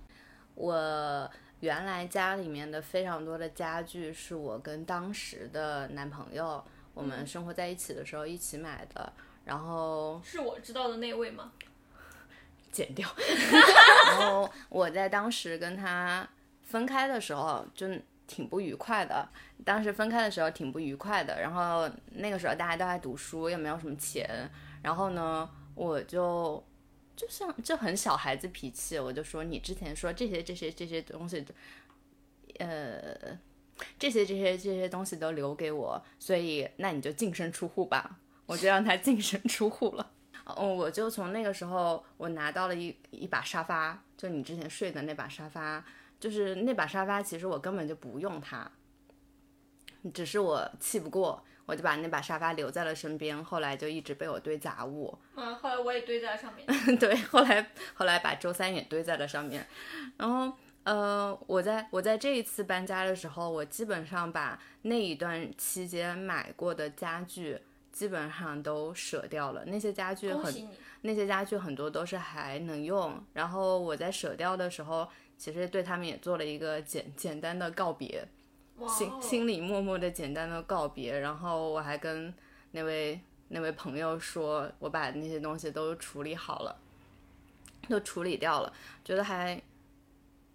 [0.53, 9.11] 我原来家里面的非常多的家具是我跟当时的男朋友我们生活在一起的时候一起买的，
[9.45, 11.51] 然后是我知道的那位吗？
[12.71, 13.07] 剪掉。
[14.07, 16.27] 然后我在当时跟他
[16.61, 17.87] 分开的时候就
[18.25, 19.29] 挺不愉快的，
[19.63, 21.39] 当时分开的时候挺不愉快的。
[21.39, 24.49] 然后那个时候大家都在读书，又没有什么钱，
[24.81, 26.63] 然后呢，我就
[27.15, 31.45] 就像就很小孩子脾气，我就说你之前说这些这些这些东西，
[32.57, 33.37] 呃，
[33.99, 38.17] 这些这些这些东西都留给我，所以那你就净身出户吧，
[38.53, 40.11] 我就让他净身出户了。
[40.45, 45.83] 哦，我就从那个时候，我拿到了一一把沙发，就你之前睡的那把沙发，
[46.19, 48.69] 就是那把沙发，其实我根本就不用它，
[50.13, 55.17] 只是我气不过，我就把那把沙发留在了身边，后来就一直被我堆杂物。
[55.35, 56.67] 嗯，后来我也堆在上面。
[56.99, 59.65] 对，后来后来把周三也堆在了上面，
[60.17, 67.59] 然后呃，我在我在这一次搬家的时候，我基本上把那一段期间买过的家具。
[67.93, 70.67] 基本上都舍掉了，那些家具很，
[71.01, 73.23] 那些家具很多都是还能用。
[73.33, 78.27] 然后我在舍掉的时候，其实对他们也做了一个简简单的告别，
[78.89, 81.19] 心心里默默的简单的告别。
[81.19, 82.33] 然后我还跟
[82.71, 86.75] 那位那位朋友说，我把那些东西都处理好了，
[87.87, 88.73] 都处理掉了，
[89.05, 89.61] 觉得还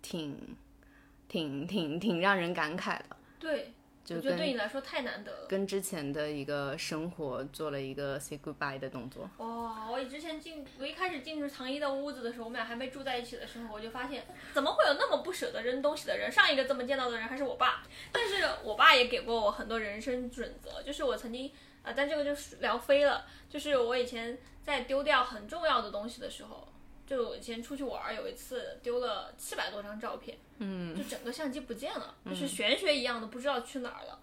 [0.03, 0.37] 挺
[1.29, 3.17] 挺挺挺让人感慨的。
[3.39, 3.73] 对。
[4.17, 9.29] 我觉得对你来说太难得了，跟之前的一个生活做了一个 say goodbye 的动作。
[9.39, 16.31] 哇，我之前进，我一开始进入唐一的屋子的时候，我们俩还没住在一起的时候，我就发现怎么会有那么不舍得扔东西的人？
[16.31, 21.51] 上一个这么见到的人还是我爸，但是我爸也给过我很多人生准则，就是我曾经
[21.83, 26.67] 啊，但这个就是聊飞了，就是我以前在丢掉很重要的东西的时候。
[27.09, 34.21] 就以前出去玩，有一次丢了七百多张照片，嗯，就整个相机不见了，就是玄学一样的，不知道去哪儿了。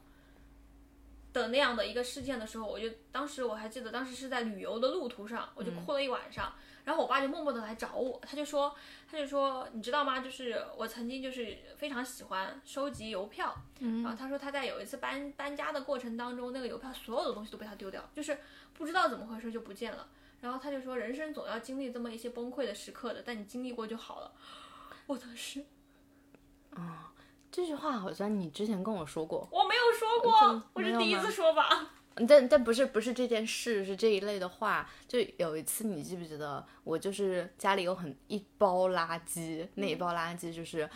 [1.34, 6.54] 的那样的一个事件的时候，我就当时我还记得，当时是在旅游的路途上，我就哭了一晚上，
[6.86, 8.74] 然后我爸就默默的来找我，他就说，
[9.12, 10.22] 他就说，你知道吗？
[10.22, 18.38] 就是我曾经就是非常喜欢收集邮票，然后他说他在有一次搬搬家的过程当中，那个邮票所有的东西都被他丢掉，就是
[18.74, 20.08] 不知道怎么回事就不见了。
[20.42, 24.32] 然后他就说：“人生总要经历这么一些崩溃的时刻的，但你经历过就好了。”
[25.08, 25.66] 我当时，
[26.72, 27.14] 啊，
[27.52, 31.94] 这句话好像你之前跟我说过，我没有说过，我是第一次说吧。
[32.28, 34.90] 但但不是不是这件事，是这一类的话。
[35.08, 36.66] 就有一次，你记不记得？
[36.84, 40.90] 我就是家里有很一包垃圾，那一包垃圾就是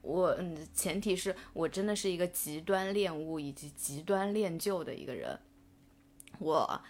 [0.00, 5.38] 我，嗯，前提是我真的是一个极端恋物以及极端恋旧的一个人，
[6.38, 6.82] 我。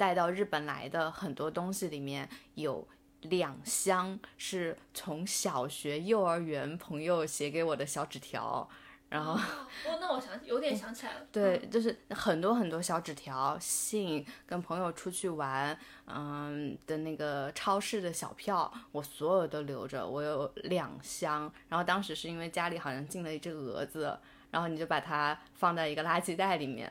[0.00, 2.88] 带到日本来的很多东西里面有
[3.20, 8.66] 两箱是从小学、幼儿园朋友写给我的小纸条，
[9.10, 21.52] 然后哦，那我想有点想起来了，对，就是很多很多小纸条、信，跟朋友出去玩，嗯的那个超市的小票，我所有都留着，我有两箱。
[21.68, 24.18] 然后当时是因为家里好像进了一只蛾子，
[24.50, 26.90] 然后你就把它放在一个垃圾袋里面，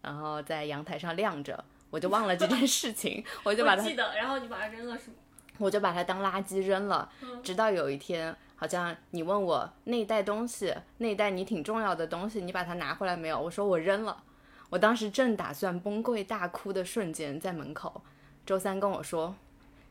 [0.00, 1.62] 然后在阳台上晾着。
[1.90, 5.16] 我就忘了这件事情，我就把它记得，然后你把它扔了是吗？
[5.58, 7.10] 我就把它当垃圾扔了，
[7.42, 13.40] 直到有一天，好像你问我那一袋东西，那一袋你挺重要的东西，你把它拿回来没有？
[13.40, 14.22] 我说我扔了。
[14.68, 18.02] 我当时正打算崩溃大哭的瞬间，在门口，
[18.44, 19.34] 周三跟我说：“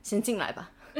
[0.03, 0.69] 先进来吧。”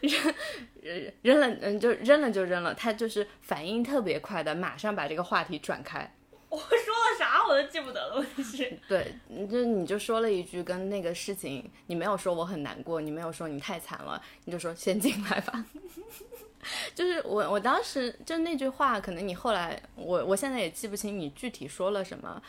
[0.00, 0.34] 扔
[0.82, 2.74] 扔扔了，嗯，就扔了就扔了。
[2.74, 6.14] 他就是反应特别快的，马上把这个话题转开。
[6.48, 7.03] 我说
[7.48, 8.78] 我都记不得了，问题是。
[8.88, 9.14] 对，
[9.48, 15.64] 就你就说了一句跟那个事情，你没有说我很难过，你没有说你太惨了，你就说先进来吧。
[16.94, 22.42] 就是我我当时就那句话，可能你后来我我现在也记不清你具体说了什么，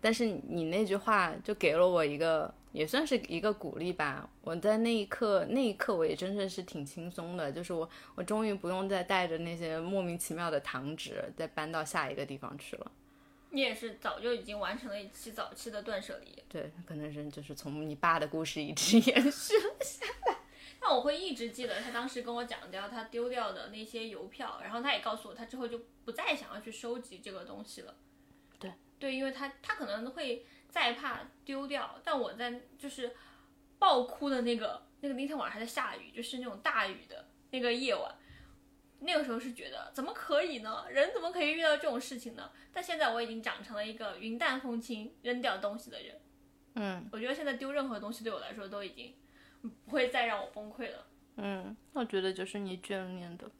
[0.00, 4.28] 但是你那句话就给了我一个也算是一个鼓励吧。
[4.40, 12.90] 我在那一刻那一刻我也真的是挺轻松的，就是我我终于不用再带着那些莫名其妙的糖纸再搬到下一个地方去了。
[13.52, 20.38] 你也是早就已经完成了一期早期的断舍离，对，可能是就是从你爸的故事一直 延续了下来。
[20.80, 27.94] 那我会一直记得他当时跟我讲掉他丢掉的那些邮票，然后他也告诉我他之后就不再想要去收集这个东西了。
[28.58, 33.14] 对对，因为他他可能会再怕丢掉，但我在就是
[33.78, 38.12] 爆哭的那个那个那天晚上还在下雨，就是那种大雨的那个夜晚。
[39.04, 40.84] 那个时候是觉得怎么可以呢？
[40.90, 42.50] 人怎么可以遇到这种事情呢？
[42.72, 46.20] 但现在我已经长成了一个云淡风轻、扔掉东西的人。
[46.74, 49.14] 嗯我觉得现在丢任何东西对我来说都已经
[49.84, 51.06] 不会再让我崩溃了。
[51.36, 53.50] 嗯，我觉得就是你眷恋的。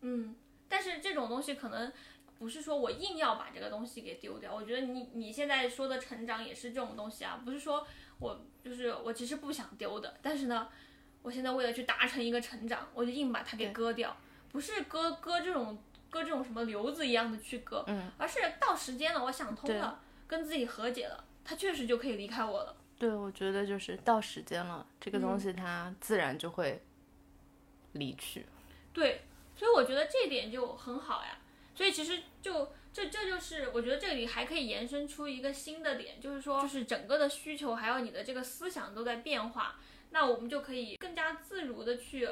[0.00, 0.34] 嗯，
[0.68, 1.92] 但是这种东西可能
[2.38, 4.54] 不是说我硬要把这个东西给丢掉。
[4.54, 7.86] 我觉得你你现在说的成长也是这种东西啊，不是说
[8.18, 10.68] 我就是我其实不想丢的，但是呢，
[11.22, 14.16] 我现在为了去达成一个成长，我就硬把它给割掉，
[14.52, 22.76] 不是割割这种割这种什么瘤子一样的去割，嗯，而是到时间了，我想通了，跟自己和解了，他确实就可以离开我了。
[22.98, 26.82] 对，我觉得就是到时间了，这个东西它自然就会
[27.92, 28.44] 离去。
[28.92, 29.22] 对，
[29.56, 31.38] 所以我觉得这点就很好呀。
[31.74, 39.76] 所以其实就这这就是我觉得这里还可以延伸出一个新的点，就是说，就是整个的需求还有你的这个思想都在变化，
[40.10, 42.28] 那我们就可以更加自如的去，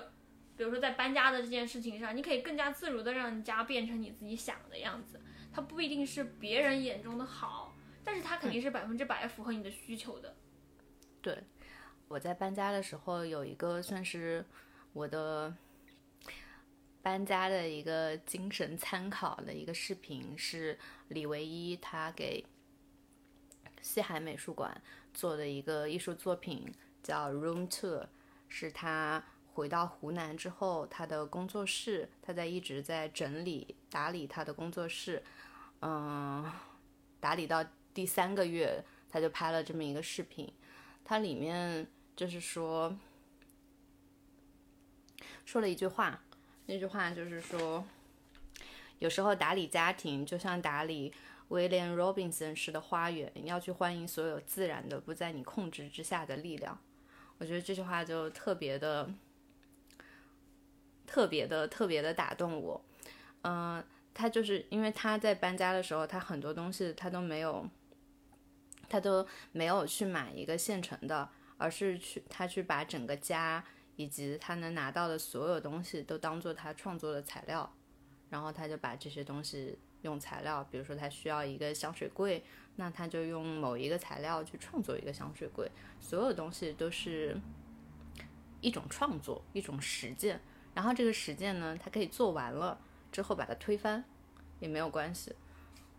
[0.59, 5.21] 比如说在搬家的这件事情上，你可以更加自如的让你家变成你自己想的样子，
[5.53, 10.35] 它不一定是别人眼中的好，但是它肯定是百分之百符合你的需求的。
[11.23, 11.45] 对，
[12.09, 14.45] 我在搬家的时候有一个算是
[14.93, 15.55] 我的
[17.03, 22.45] 搬家的一个精神参考的一个视频，是李唯一他给
[23.81, 24.83] 西海美术馆
[25.15, 26.69] 做的一个艺术作品，
[27.01, 28.09] 叫 Room Tour，
[28.49, 29.25] 是他
[29.59, 35.21] 回到湖南之后他的工作室，他在一直在整理打理他的工作室，
[35.81, 36.49] 嗯，
[37.19, 38.81] 打理到第三个月，
[39.11, 40.49] 他就拍了这么一个视频。
[41.05, 41.85] 它里面
[42.15, 42.97] 就是说
[45.45, 46.23] 说了一句话，
[46.67, 47.85] 那句话就是说，
[49.01, 51.13] 有时候打理家庭就像打理
[51.49, 56.79] 威廉·罗宾森式的花园，要去欢迎所有自然的不在你控制之下的力量。
[57.39, 59.09] 我觉得这句话就特别的、
[61.09, 62.81] 特别的、特别的打动我。
[63.43, 63.83] 嗯、
[64.15, 67.69] 他就是因为他在搬家的时候，他很多东西他都没有。
[68.91, 71.29] 他都没有去买一个现成的，
[71.59, 73.63] 而是去他去把整个家
[73.97, 77.71] 以及他能拿到的所有东西都当做他创作的材料，
[78.31, 82.43] 然后他就把这些东西用材料，比如说他需要一个香水柜，
[82.77, 87.39] 那他就用某一个材料去创作一个香水柜，所有东西都是
[88.63, 90.41] 一种创作，一种实践，
[90.75, 94.05] 然后这个实践呢，它可以做完了之后把它推翻
[94.61, 95.35] 也没有关系。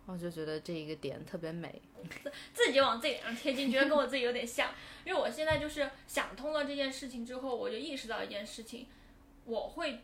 [0.05, 1.81] 我就觉得这一个点特别美，
[2.53, 4.71] 自己往自己脸上贴金，觉得跟我自己有点像。
[5.05, 8.87] 因为我现在就是想通了这件事情之后，我就意识到一件事情，
[9.45, 10.03] 我会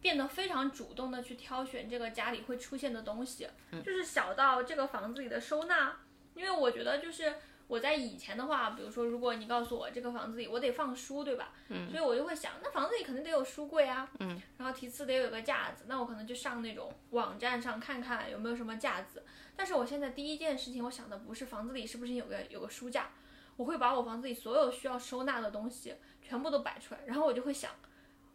[0.00, 3.48] 变得非常主动的去挑选这个家里会出现的东西，
[3.84, 5.96] 就是小到这个房子里的收纳，
[6.34, 7.34] 因为我觉得就是。
[7.68, 11.52] 我在以前的话，比如说，如果你告诉我这个房子里我得放书，对吧？
[11.68, 11.90] 嗯。
[11.90, 14.08] 所以我就会想，那房子里肯定得有书柜啊。
[14.20, 14.40] 嗯。
[14.58, 19.24] 然后其次得有个架子，那我可能就上那种网站上看看有没有什么架子。
[19.56, 23.10] 但是我现在第一件事情，我想的不是房子里是不是有个有个书架，
[23.56, 27.72] 我会把我房子里所有需要收纳的东西全部都摆出来，然后我就会想，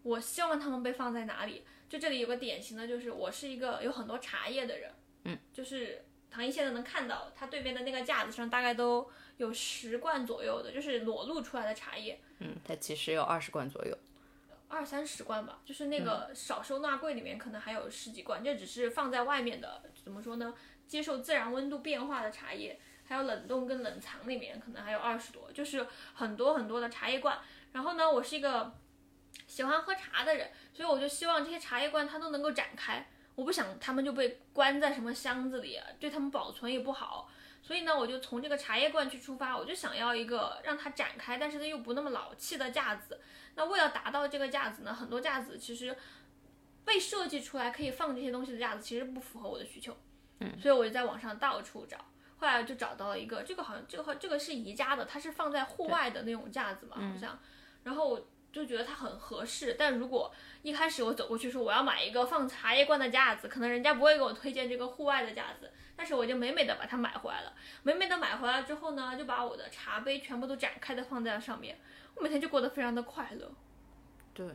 [0.04, 1.64] 我希望它们被放在哪里。
[1.88, 4.92] 就这里有个典型的就是，我是一个有很多茶叶的人，
[5.26, 9.08] 嗯，就是唐一现在能看到它对面的那个架子上大概都。
[9.38, 12.20] 有十罐左右的，就是裸露出来的茶叶。
[12.38, 13.98] 嗯，它其实有二十罐左右，
[14.68, 15.60] 二三十罐吧。
[15.66, 20.54] 就是那个少收纳柜里面可能还有十几罐，这只是放在外面的，怎么说呢？
[20.88, 27.40] 接受自然温度变化的茶叶，还有冷冻跟冷藏里面可能还有二十多，就是很多很多的茶叶罐。
[27.72, 28.72] 然后呢，我是一个
[29.48, 37.30] 喜欢喝茶的人，所以我就希望这些茶叶罐它都能够展开，我不想他们就被关在什么箱子里，对他们保存也不好。
[37.64, 43.20] 所以呢，我就从这个茶叶罐去出发，我就想要一个让它展开，但是它又不那么老气的架子。
[43.56, 45.96] 那为了达到这个架子呢，很多架子其实
[46.84, 49.96] 被设计出来可以放这些东西的架子，其实不符合我的需求。
[50.40, 51.98] 嗯，所以我就在网上到处找，
[52.38, 57.40] 后来就找到了一个，这个好像这个这个是宜家的，它是放在户外的那种架子嘛，好像。
[57.84, 65.72] 然后我就觉得它很合适，但如果一开始我走过去说我要买一个放茶叶罐的架子，可能人家不会给我推荐这个户外的架子。
[65.95, 71.78] 但是我就美美的把它买回来了，美美的买回来之后呢，就把我的茶杯全部都展开的放在了上面，
[72.16, 73.52] 我每天就过得非常的快乐。
[74.34, 74.47] 对，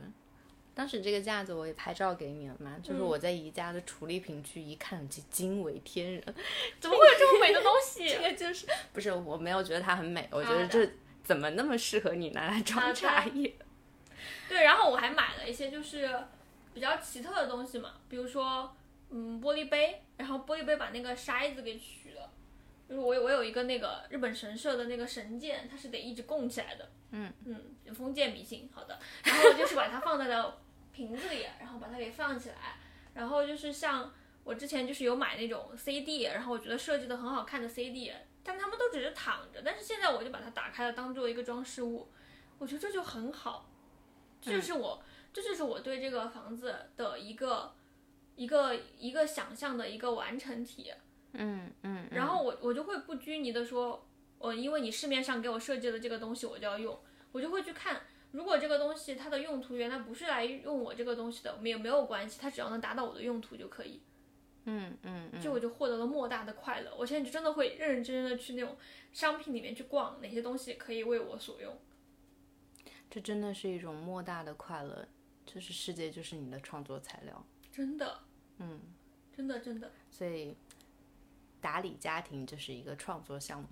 [0.73, 6.21] 当时这个架子我也拍照给你了嘛，就是我在宜家的处理品区一看就惊为天人，
[6.81, 8.09] 怎么会有这么美的东西？
[8.11, 10.89] 这个就是不是我没有觉得它很美，我觉得这
[11.23, 13.55] 怎么那么适合你拿来装茶叶？
[14.49, 16.09] 对，然后我还买了一些就是
[16.73, 18.73] 比较奇特的东西嘛，比如说。
[19.09, 22.29] 嗯，玻璃杯，然后玻璃杯把那个筛子给取了，
[22.89, 26.89] 就是我有我有一个那个日本神社的那个神剑，它是得一直供起来的。
[27.11, 28.99] 嗯嗯，封建迷信，好的。
[29.23, 30.59] 然后我就是把它放在了
[30.91, 32.75] 瓶子里，然后把它给放起来，
[33.13, 34.13] 然后就是像
[34.43, 38.11] 我之前就是有买那种 CD，然后我觉得设计的很好看的 CD，
[38.43, 42.09] 但他们都只是躺着，但是现在我就把它打开了，当做一个装饰物，
[42.57, 43.69] 我觉得这就很好，
[44.41, 47.73] 这就是我，这就是我对这个房子的一个
[48.35, 50.91] 一个一个想象的一个完成体。
[51.33, 54.07] 嗯嗯，然后我我就会不拘泥的说，
[54.39, 56.97] 我因为你市面上给我设计的这个东西我就要用，
[57.31, 64.01] 我就会去看，如果这个东西它的用途原来不是来用我这个东西的，没有没有关系，它只要能达到我的用途就可以。
[64.69, 66.91] 嗯嗯嗯，就我就获得了莫大的快乐。
[66.97, 68.75] 我现在就真的会认认真真的去那种
[69.13, 71.77] 商品里面去逛，哪些东西可以为我所用。
[73.09, 75.07] 这真的是一种莫大的快乐，
[75.45, 78.19] 就是世界就是你的创作材料，真的，
[78.57, 78.81] 嗯，
[79.35, 79.91] 真的真的。
[80.11, 80.55] 所以
[81.61, 83.69] 打理家庭就是一个创作项目。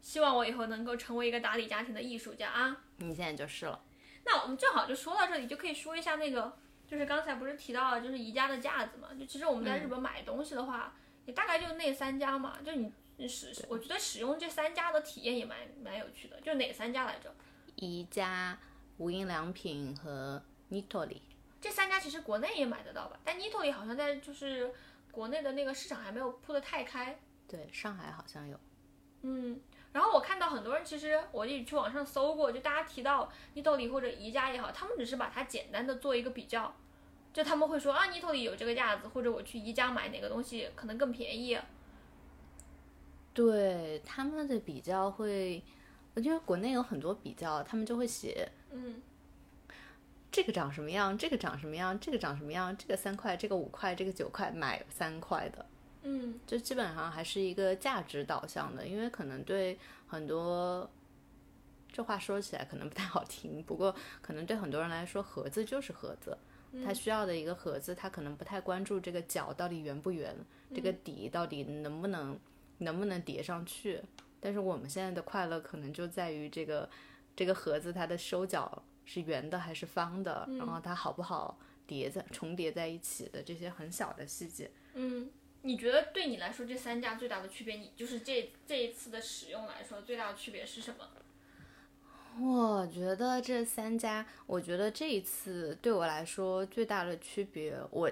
[0.00, 2.84] 希望我以后能够成为一个打理家庭的艺术家啊！
[2.96, 3.84] 你现在就是了。
[4.24, 6.56] 那我们正好就说到这里，就可以说一下那个，
[6.86, 9.08] 就是刚才不是提到了，就是宜家的架子嘛？
[9.18, 10.94] 就其实我们在日本买东西的话，
[11.26, 12.58] 也大概就那三家嘛。
[12.64, 16.40] 就你你使，我觉得使用这三家的体验也蛮蛮有趣的。
[16.40, 17.34] 就哪三家来着？
[17.80, 18.58] 宜家、
[18.98, 21.20] 无印良品和 Nitori。
[21.60, 23.18] 这三家其实国内也买得到吧？
[23.24, 24.72] 但 Nitori 好像在就是
[25.10, 27.18] 国内的那个市场还没有铺得太开。
[27.46, 28.58] 对，上海好像有。
[29.22, 29.60] 嗯，
[29.92, 36.72] 然后我看到很多人，其实我也去网上搜过，就大家提到 Nitori 或者宜家也好，他们只是把它简单的做一个比较，
[37.32, 41.58] 就他们会说啊，Nitori 有这个架子，或者我去宜家买哪个东西可能更便宜。
[43.34, 45.62] 对他们的比较会，
[46.18, 49.00] 我觉得国内有很多比较，他们就会写，嗯，
[50.32, 55.64] 这个长什么样，这个长什么样，这个长什么样，这个三块，这个五块，这个九块，买三块的。
[56.02, 60.90] 嗯，就基本上还是一个价值导向的，因为可能对很多，
[61.92, 66.36] 这话说起来可能不太好听，不过可能对很多人来说，盒子就是盒子，
[66.84, 70.34] 他需要的一个盒子，他可能不太关注这个角到底圆不圆，
[70.74, 72.36] 这个底到底能不能
[72.78, 74.02] 能不能叠上去。
[74.40, 76.88] 但是我们现在的快乐可能就在于这个
[77.34, 84.70] 这个盒子它的收角是圆的还是方的，然后它好不好叠在重叠在一起的这些很小的细节。
[84.94, 85.30] 嗯。
[85.62, 91.04] 你觉得对你来说这三家最大的区别，你就是这这一次的使用来说最大的区别是什么？
[92.40, 98.08] 我觉得这三家，我觉得这一次对我来说最大的区别，我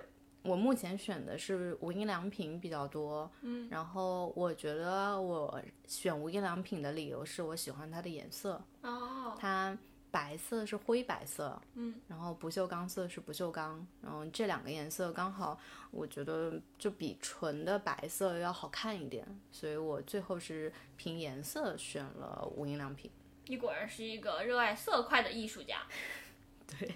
[0.47, 9.76] 我目前选的是无印良品比较多，嗯，然后我觉得我选无印良品的理由是我喜欢它的颜色，哦，它。
[10.09, 15.59] 白色是灰白色，嗯，然后不锈钢色是不锈钢，然后这两个颜色刚好，
[15.90, 23.11] 我觉得就比纯的白色要好看一点，所以我最后是凭颜色选了无印良品。
[23.47, 25.82] 你果然是一个热爱色块的艺术家。
[26.66, 26.94] 对，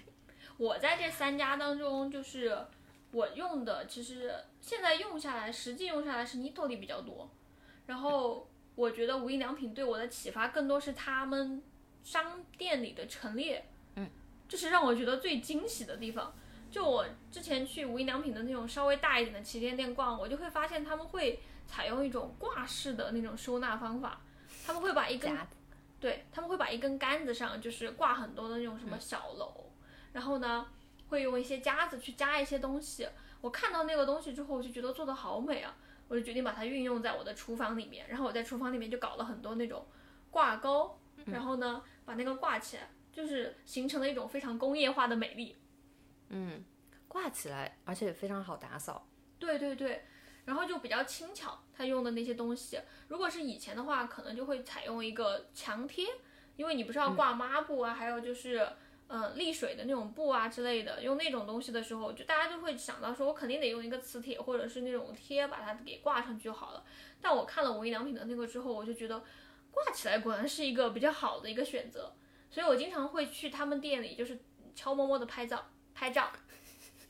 [0.57, 2.65] 我在这三家当中，就是
[3.11, 7.29] 我用的，其实现在用下来，实际用下来是 Nitori 比较多，
[7.85, 11.61] 然后我觉得无印良品对我的启发更多是他们。
[12.03, 14.09] 商店里的陈列，嗯，
[14.49, 16.33] 这是让我觉得最惊喜的地方。
[16.71, 24.19] 就我之前去无印良品的那种稍微大一点的旗舰店逛，我就会发现他们会采用一种挂式的那种收纳方法，
[24.65, 25.31] 他们会把一根，
[25.99, 29.51] 对他们会把一根杆子上就是挂很多的那种什么小篓，
[30.11, 30.65] 然后呢
[31.11, 33.07] 会用一些夹子去夹一些东西。
[33.41, 35.75] 我看到那个东西之后，我就觉得做的好美啊，
[36.07, 38.07] 我就决定把它运用在我的厨房里面。
[38.09, 39.85] 然后我在厨房里面就搞了很多那种
[40.31, 40.97] 挂钩。
[41.25, 45.55] 然后呢，把那个挂起来，就是形成了一种非常工业化的美丽。
[46.29, 46.63] 嗯，
[47.07, 49.07] 挂起来，而且非常好打扫。
[49.37, 50.03] 对对对，
[50.45, 51.59] 然后就比较轻巧。
[51.75, 56.07] 它用的那些东西，如果是以前的话，可能就会采用一个墙贴，
[56.55, 58.67] 因为你不是要挂抹布啊，还有就是
[59.11, 61.03] 嗯沥水的那种布啊之类的。
[61.03, 66.83] 用那种东西的时候，就大家就会想到说，我肯定得用一个磁铁或者是那种贴把它给挂上去就好了。
[67.21, 69.21] 但我看了无印良品的那个之后，我就觉得。
[69.73, 72.13] 挂起来果然是一个比较好的一个选择，
[72.49, 74.37] 所以我经常会去他们店里，就是
[74.75, 76.29] 悄摸摸的拍照拍照。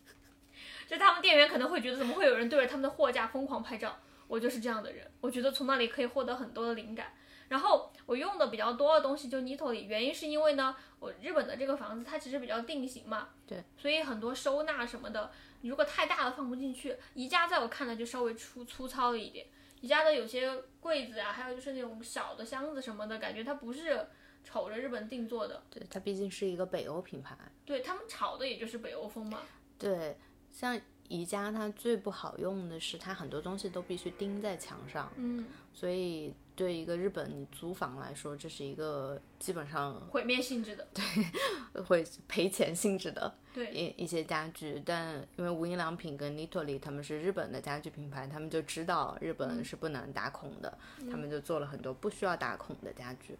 [0.87, 3.97] 就他们店员可能会觉得怎么会有人对着他们的货架疯狂拍照，
[4.27, 5.09] 我就是这样的人。
[5.21, 7.11] 我觉得从那里可以获得很多的灵感。
[7.51, 15.29] 然后我用的比较多的东西就 Nitori，原因是因为呢，我日本的这个房子它其实比较定型嘛，对，所以很多收纳什么的，
[15.59, 16.95] 你如果太大了放不进去。
[17.13, 19.45] 宜家在我看来就稍微粗粗糙了一点。
[19.81, 20.49] 宜家的有些
[20.79, 24.07] 柜子啊，还有就是那种小的箱子什么的，感觉它不是
[24.45, 25.61] 瞅着日本定做的。
[25.69, 27.37] 对，它毕竟是一个北欧品牌。
[27.65, 29.39] 对他们炒的也就是北欧风嘛。
[29.77, 30.15] 对，
[30.49, 30.79] 像
[31.09, 44.79] 宜家它最不好用的是它很多东西都必须钉在墙上，嗯，所以对一个日本你租房来说，这是一个基本上毁灭性质的，对会赔钱性质的对，一一些家具。
[44.85, 50.77] 但因为无印良品跟 Nitori 他们是日本的家具品牌，他们就知道日本是不能打孔的，
[51.09, 53.35] 他们就做了很多不需要打孔的家具。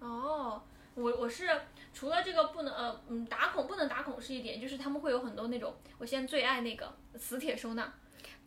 [0.00, 0.60] 哦，
[0.96, 1.46] 我我是
[1.94, 7.94] 除了这个不能呃嗯打孔不能打孔是一点，就是他们会有很多那种，我现在最爱那个磁铁收纳，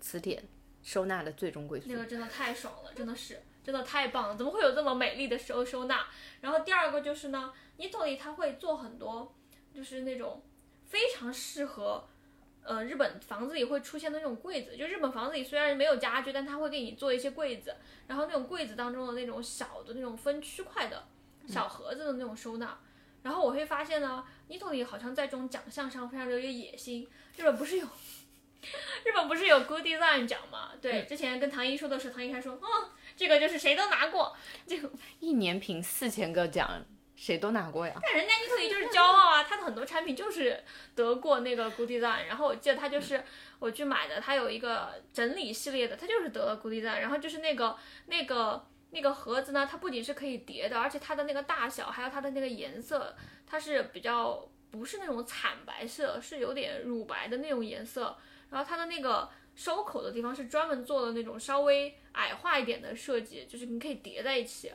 [0.01, 0.43] 磁铁
[0.83, 1.95] 收纳的最终归宿那。
[1.95, 6.05] 个真的太爽了，真的是真的太棒了，怎么会有这么美丽的收收纳？
[6.41, 9.35] 然后第二个就是呢，Nitori 它会做很多
[9.73, 10.43] 就是那种
[10.85, 12.07] 非常适合。
[12.67, 17.75] 呃，日本房子里会出现的那种柜子，就日本房子里虽然没有家具，但它会给你做一些柜子，
[18.07, 21.03] 然后那种柜子当中的那种小的那种分区块的
[21.47, 22.75] 小盒子的那种收纳，
[23.21, 27.07] 然后我会发现呢，Nitori 好像在这种奖项上非常的有野心。
[27.37, 27.85] 日本不是有
[29.05, 30.71] 日本不是有 Good Design 奖吗？
[30.81, 34.35] 对，之前跟唐一说的时候，唐一还说，嗯，这个就是谁都拿过，
[34.67, 34.89] 这个
[35.19, 36.83] 一年评四千个奖，
[37.15, 37.93] 谁都拿过呀。
[38.01, 40.63] 但人家 Nitori 就是骄傲啊，他的很多产品就是
[40.93, 43.23] 得过那个 Good Design，然后我记得他就是
[43.59, 53.15] 我去买的，他有一个整理系列的，他就是得了 Good Design，然后就是那个那个那个盒子呢，它不仅是可以叠的，而且它的那个大小还有它的那个颜色，
[53.47, 58.17] 它是比较不是那种惨白色，是有点乳白的那种颜色，
[58.49, 64.71] 然后它的那个收口的地方是专门做的那种稍微矮化一点的设计，就是你可以叠在一起。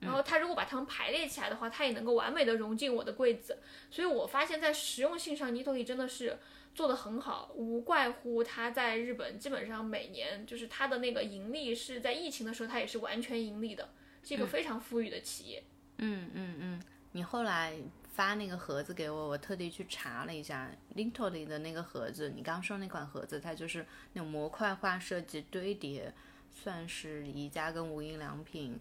[0.00, 3.58] 然后它如果把它们排列起来的话，它也能够完美的融进我的柜子。
[3.90, 6.38] 所以我发现，在实用性上，Nitori 真的是
[6.74, 13.90] 做的很好，无怪乎它在日本基本上每年就是它的那个盈利是在疫情的时候，它也是完全盈利的，
[14.24, 15.62] 是一个非常富裕的企业。
[15.98, 17.74] 嗯嗯嗯，你后来
[18.12, 22.30] 发那个盒子给我，我特地去查了一下 Nitori 的那个盒子。
[22.30, 26.12] 你刚刚说那款盒子，它就是那种模块化设计堆叠，
[26.52, 28.78] 算是宜家跟无印良品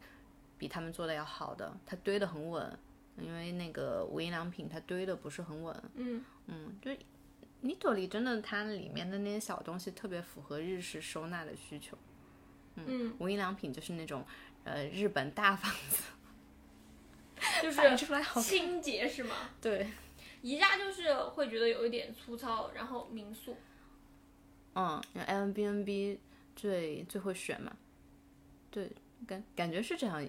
[0.58, 2.78] 比他们做的要好的，它堆得很稳。
[3.22, 6.90] 因为那个无印良品它堆的不是很稳，嗯嗯，就
[7.62, 11.98] Nitori 真的它里面的那些小东西特别符合日式收纳的需求。
[12.76, 14.26] 嗯，无印良品就是那种
[14.64, 16.04] 呃日本大房子，
[17.62, 17.80] 就是。
[18.42, 19.36] 清洁是吗？
[19.62, 19.88] 对，
[20.42, 23.56] 宜家就是会觉得有一点粗糙，然后民宿。
[24.76, 26.18] 嗯，Airbnb
[26.56, 27.76] 最最会选嘛，
[28.70, 28.92] 对，
[29.28, 30.26] 感感觉是这样。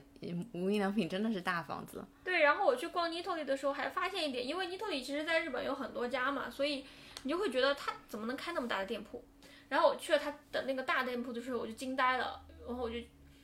[0.52, 6.84] 无印良品真的是大房子，对，然后我去逛 Nitori 的时候还发现一点，因为 Nitori 其实在日本有很多家嘛，所以
[7.22, 9.24] 你就会觉得它怎么能开那么大的店铺？
[9.68, 12.96] 然后我去了它的那个大店铺的时候，我就惊呆了，然后我就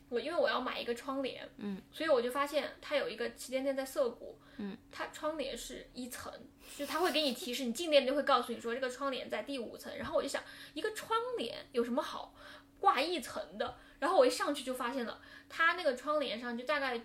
[0.08, 6.32] 我因为我要买一个窗帘，嗯，所以我就发现它有一个旗舰店在涩谷，嗯，它窗帘是一层，
[6.76, 10.42] 就它会给你提示，你进店就会告诉你说这个窗帘在第五层，然后我就想
[10.74, 12.34] 一个窗帘有什么好
[12.78, 13.76] 挂一层的？
[13.98, 17.00] 然后我一上去就发现了，它那个窗帘上就大概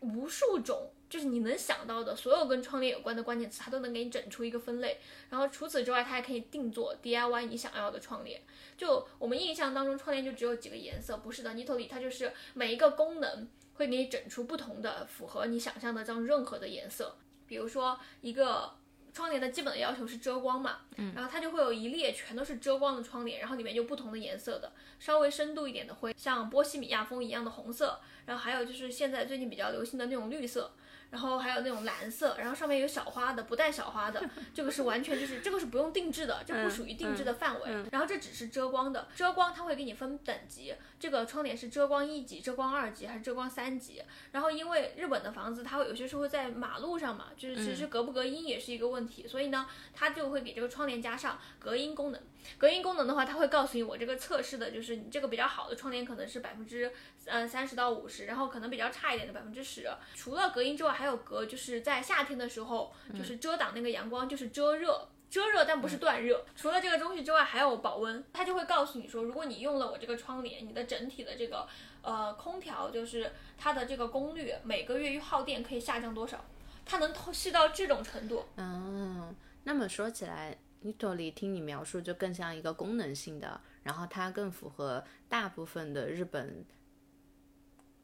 [0.00, 4.98] 无数种，就是你能想到的所有跟窗帘有关的关键词，它都能给你整出一个分类。
[5.30, 8.40] 然后除此之外，它还可以定做 DIY 你想要的窗帘。
[8.76, 17.16] 就我们印象当中，窗帘就只有几个颜色，不是的，Nitori 它就是每一个功能会给你整出不同的，符合你想象的这样任何的颜色。
[17.46, 18.74] 比如说一个。
[19.12, 30.70] 窗帘的基本的要求是遮光嘛，嗯，然后它就会有一列全都是遮光的窗帘，然后里面就不同的颜色的，稍微深度一点的灰像波西米亚风一样的红色，然后还有就是现在最近比较流行的那种绿色，
[31.10, 37.70] 然后还有那种蓝色，然后上面有小花的，不带小花的， 这个是完全就是这个是不用定制的，这不属于定制的范围。
[37.90, 44.02] 然后这只是遮光的，遮光它会给你分等级，这个窗帘是遮光一级、遮光二级还是遮光三级？
[44.32, 52.20] 然后因为日本的房子它会有些时候在马路上嘛，就是其实隔不隔音也是一个问题，所以呢，它就会给这个窗帘加上隔音功能。
[52.58, 56.90] 隔音功能的话，它会告诉你我这个测试的就是你这个比较好的窗帘可能是百分之
[57.26, 59.88] 嗯三十到五十，然后可能比较差一点的百分之十。
[60.14, 65.08] 除了隔音之外，还有隔就是在夏天的时候，就是遮挡那个阳光，就是遮热。
[65.28, 66.46] 遮热但不是断热。
[66.54, 71.66] 除了这个东西之外，还有保温，它就会告诉你说，如果你用了我这个窗帘，你的整体的这个
[72.00, 76.44] 呃空调就是它的这个功率每个月耗电可以下降多少，
[76.86, 78.46] 它能透析到这种程度。
[78.56, 79.34] 嗯，
[79.64, 80.56] 那么说起来
[80.86, 86.64] ，Nitori 听你描述就更像一个功能性的，然后它更符合大部分的日本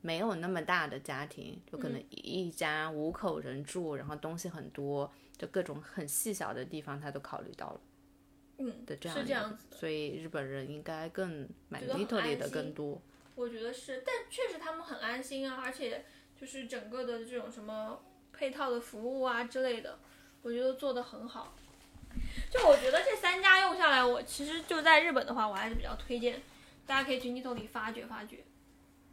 [0.00, 7.80] 没有那么大的家庭，就可能一家五口人住，然后东西很多，就各种很细小的地方他都考虑到了
[8.58, 9.66] 嗯，的这样是这样子。
[9.70, 13.00] 所以日本人应该更买 Nitori 的更多。
[13.34, 16.04] 我觉得是，但确实他们很安心啊，而且
[16.38, 18.02] 就是整个的这种什么
[18.32, 19.98] 配套的服务啊之类的，
[20.42, 21.54] 我觉得做的很好。
[22.50, 26.40] 就我觉得这三家用下来，我其实就在日本的话，我还是比较推荐，
[26.86, 28.44] 大家可以去 Nito 里发掘发掘。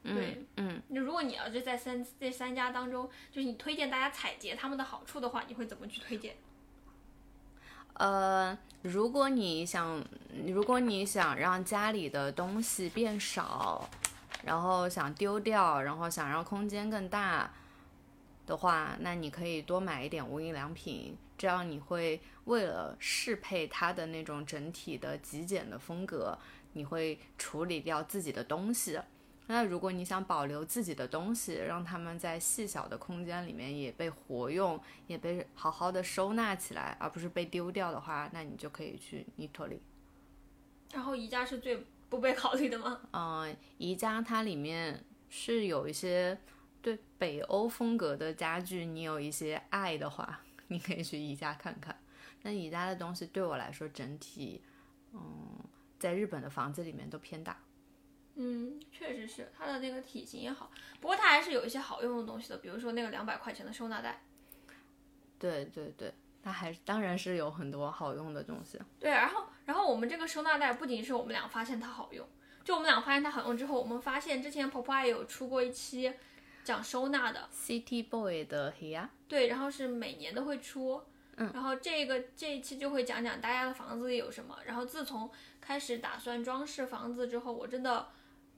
[0.01, 6.35] 对嗯，那如果你要是在三这三家当中，就是你推荐大家采撷他们的好处的话，你会怎么去推荐？
[7.95, 10.01] 呃，如果你想，
[10.47, 13.89] 如果你想让家里的东西变少，
[14.45, 17.51] 然后想丢掉，然后想让空间更大
[18.49, 26.35] 的话，那你可以多买一点无印良品，这样你会为了适配它的那种整体的极简的风格，
[26.73, 28.99] 你会处理掉自己的东西。
[29.45, 39.79] 那如果你想保留自己的东西，让他们在细小的空间里面也被活用，也被好好的收纳起来，而不是被丢掉的话，那你就可以去 Nito 里。
[40.91, 42.99] 然后宜家是最不被考虑的吗？
[43.13, 46.35] 嗯，宜家它里面是有一些
[46.81, 51.99] 对北欧风格的家具，你有一些爱的话，你可以去宜家看看。
[52.41, 54.61] 那宜家的东西对我来说，整体，
[55.13, 55.59] 嗯，
[55.99, 57.57] 在日本的房子里面都偏大。
[58.35, 60.71] 嗯，确实是它的那个体型也好，
[61.01, 64.21] 不过它还是有一些好用的东西的，比如说那个两百块钱的收纳袋。
[65.37, 68.79] 对对对，它还是当然是有很多好用的东西。
[68.97, 72.25] 对，然后然后我们这个收纳袋不仅是我们俩发现它好用，
[72.63, 76.13] 就我们俩发现它好用之后，我们发现之前 Popeye 有出过一期
[76.69, 78.71] 讲收纳的 City Boy 的
[79.27, 81.01] 对，然后是每年都会出。
[81.37, 84.55] 嗯，然后这个这一期就会讲讲大家的房子里有什么。
[84.65, 88.09] 然后自从开始打算装饰房子之后，我真的，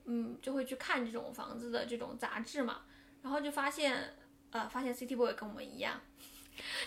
[0.04, 2.82] 嗯，就会去看这种房子的这种杂志嘛。
[3.22, 4.14] 然后就发现，
[4.50, 6.02] 呃，发现 City Boy 跟我们一样，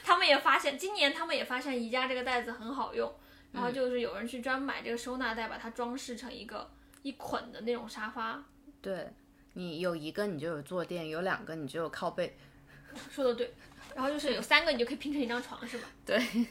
[0.03, 3.11] 他们也发现今年他们也发现宜家这个袋子很好用。
[3.51, 6.71] 然后就是有人去专门买这个收纳袋，把它装饰成一个
[7.01, 8.45] 一捆的那种沙发。
[8.83, 9.11] 对
[9.55, 12.37] 你有一个你就有坐垫，有两个你就有靠背。
[13.11, 13.55] 说的对。
[13.95, 15.89] 然后就是有三个，你就可以拼成一张床，是吧？
[16.05, 16.47] 对，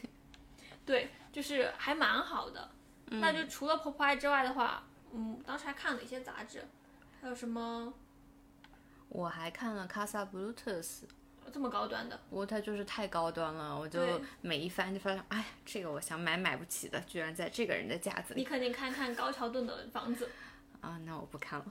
[0.86, 2.70] 对，就是还蛮好的。
[3.06, 4.82] 那就除了 Popeye 之外的话，
[5.12, 6.64] 嗯，当时还看了一些杂志，
[7.20, 7.92] 还有什么？
[9.08, 11.02] 我还看了 Casa Bluetooth，
[11.52, 12.18] 这么高端的。
[12.30, 14.00] 不过它就是太高端了，我就
[14.40, 18.40] 每一翻就发现，哎呀，这个我想买买不起的，居然在这个人的架子里。
[18.40, 20.30] 你肯定看看高桥盾的房子。
[20.80, 21.66] 啊，那我不看了，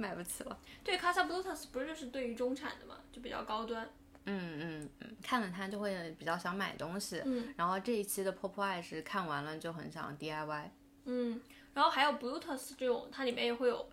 [0.00, 0.58] 买不起了。
[0.82, 3.88] 对，Casa Bluetooth 不是就是对于中产的嘛，就比较高端。
[4.24, 7.22] 嗯嗯嗯，看了它就会比较想买东西。
[7.24, 10.70] 嗯，然后这一期的 Popeye 是看完了就很想 DIY。
[11.04, 11.40] 嗯，
[11.74, 13.88] 然后还有 Bluetooth 这种，它里面也会有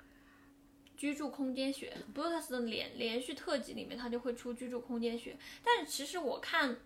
[0.96, 1.96] 居住空间学。
[2.14, 5.38] Bluetooth 的连连续特辑里面，它就会出居住空间学。
[5.64, 6.78] 但是其实我看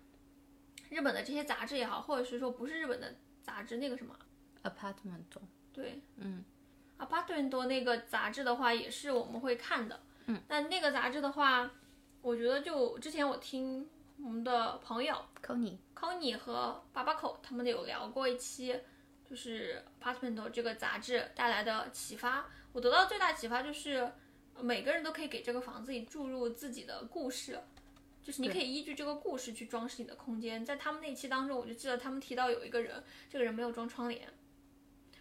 [0.88, 4.16] 日本的这些杂志也好，或者是说不是日本的杂志，那个什么
[4.62, 5.24] Apartment，
[5.72, 6.44] 对，嗯
[7.02, 10.00] ，Apartment 那个杂志的话，也是我们会看的。
[10.26, 11.70] 嗯，但那个杂志的话。
[12.24, 13.84] 我觉得就之前我听
[14.22, 15.12] 我们的朋友
[15.44, 18.78] Kony Kony 和巴巴口他们有聊过一期，
[19.28, 22.46] 就是 Apartment 这个杂志带来的启发。
[22.72, 24.08] 我得到最大启发就是
[24.60, 27.58] 每个人都可以给这个房子里注入自己的故事，
[28.22, 30.64] 就是你可以依据这个故事去装饰你的空间。
[30.64, 34.28] 在他们那期当中，我就记得他们提到有一个人，这个人没有装窗帘，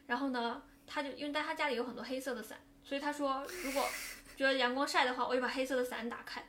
[0.05, 0.61] 然后呢，
[0.91, 3.87] 他就因为在他家里有很多黑色的伞，所以他说如果
[4.35, 6.43] 觉得阳光晒的话，我就把黑色的伞打开。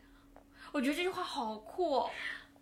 [0.73, 2.11] 我觉得这句话好酷哦，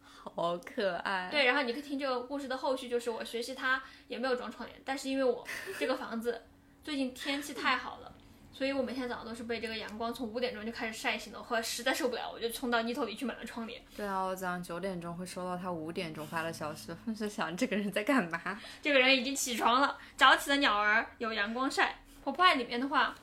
[0.02, 1.28] 好可爱。
[1.30, 5.46] 对，然后你可以听这个故事的后续，就是我学习它也没有装窗帘，但是因为我
[5.78, 6.42] 这个房子
[6.82, 8.12] 最近天气太好了，
[8.52, 11.42] 所以我每天早上都是被这个阳光从五点钟就开始晒醒的。
[11.42, 13.80] 后来实在受不了，我就冲到泥头里去买了窗帘。
[13.96, 18.60] 对啊，我早上九点钟会收到他五点钟发的消息， 我就想这个人在干嘛？
[18.82, 22.00] 这个人已经起床了，早起的鸟儿有阳光晒。
[22.24, 23.14] o p e 里面的话，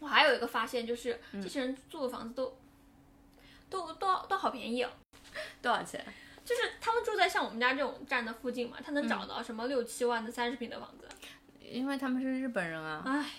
[0.00, 2.58] 我还有一个发现就是，这些人住的房子都。
[3.70, 4.90] 都都都好便宜哦，
[5.62, 6.04] 多少钱？
[6.44, 11.08] 就是他们住在像我们家这种站的附近嘛，他能找到什么六七万的三十平的房子？
[11.58, 13.02] 因为他们是日本人啊。
[13.06, 13.30] 唉，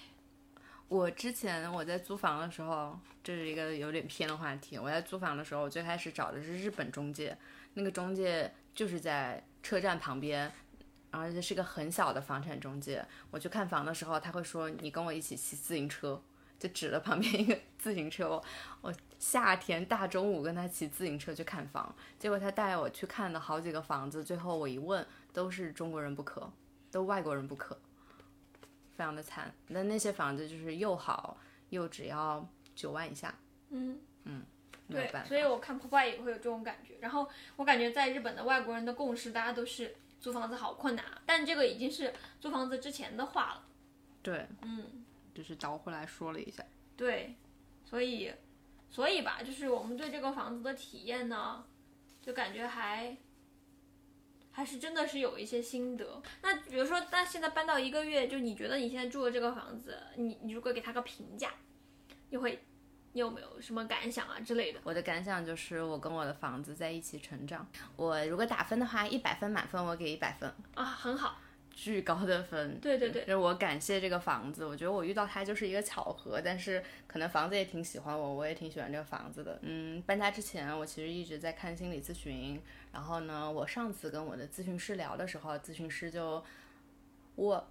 [0.94, 4.78] 我之前我在租房的时候，这是一个有点偏的话题。
[4.78, 7.36] 我在租房的时候，我最开始找的是日本中介，
[7.74, 10.52] 那个中介就是在车站旁边，
[11.10, 13.04] 而且是个很小的房产中介。
[13.32, 16.22] 我去看房的时候，他会说：“你跟我一起骑自行车。”
[16.60, 18.44] 就指了旁边一个 自行车，我
[18.82, 26.48] 我夏天大中午跟他骑自行车去看房，结果他带我去看了好几个房子，最后我一问，都是中国人不可，
[26.92, 27.78] 都外国人不可，
[28.96, 29.54] 非常的惨。
[29.68, 31.38] 那那些房子就是又好
[31.70, 33.34] 又只要九万以下，
[33.70, 34.44] 嗯嗯，
[34.90, 36.96] 对，所以我看破败也会有这种感觉。
[37.00, 43.66] 然后我感觉在日本的外国人的共识，大家都是租房子好困难，但这个已经是租房子之前的话了。
[44.22, 45.06] 对，嗯。
[45.34, 46.64] 就是倒回来说了一下，
[46.96, 47.34] 对，
[47.84, 48.32] 所以，
[48.92, 51.66] 所以吧，就是我们对这个房子的体验呢，
[52.22, 53.18] 就感觉还
[54.56, 56.22] 还还是真的是有一些心得。
[56.42, 61.52] 那比如说，那现在搬到一个月，就你觉得你现在住的这个房子，你你如果给他个评价，
[62.30, 62.64] 你会
[63.12, 64.80] 你有没有什么感想啊之类的？
[64.86, 67.68] 我的感想就是我跟我的房子在一起成长。
[67.98, 71.42] 我如果打分的话，一百分满分我给一百分啊，很好。
[71.74, 79.58] 巨高的分， 对对对，就是我感谢这个房子，我觉得我遇到它就是一个巧合，但是可能房子也挺喜欢我，我也挺喜欢这个房子的。
[79.64, 82.62] 嗯，搬家之前我其实一直在看心理咨询，
[82.92, 86.44] 然后呢，我上次跟我的咨询师聊的时候，咨询师就，
[87.36, 87.68] 我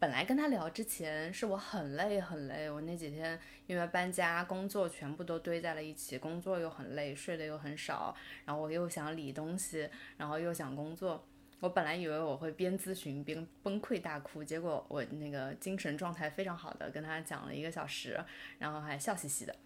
[0.00, 8.14] 本来跟他聊之前是我很累很累，我那几天因为搬家工作全部都堆在了一起，工作又很累，睡得又很少，
[8.44, 11.24] 然后我又想理东西，然后又想工作。
[11.60, 18.16] 我本来以为我会边咨询边崩溃大哭，结果我那个精神状态非常好的跟他讲了一个小时，
[18.60, 19.56] 然后还笑嘻嘻的，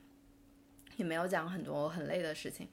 [0.96, 2.66] 也没有讲很多我很累的事情。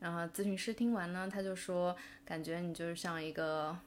[0.00, 3.78] 然后咨询师听完呢，他就说，感觉你就是像一个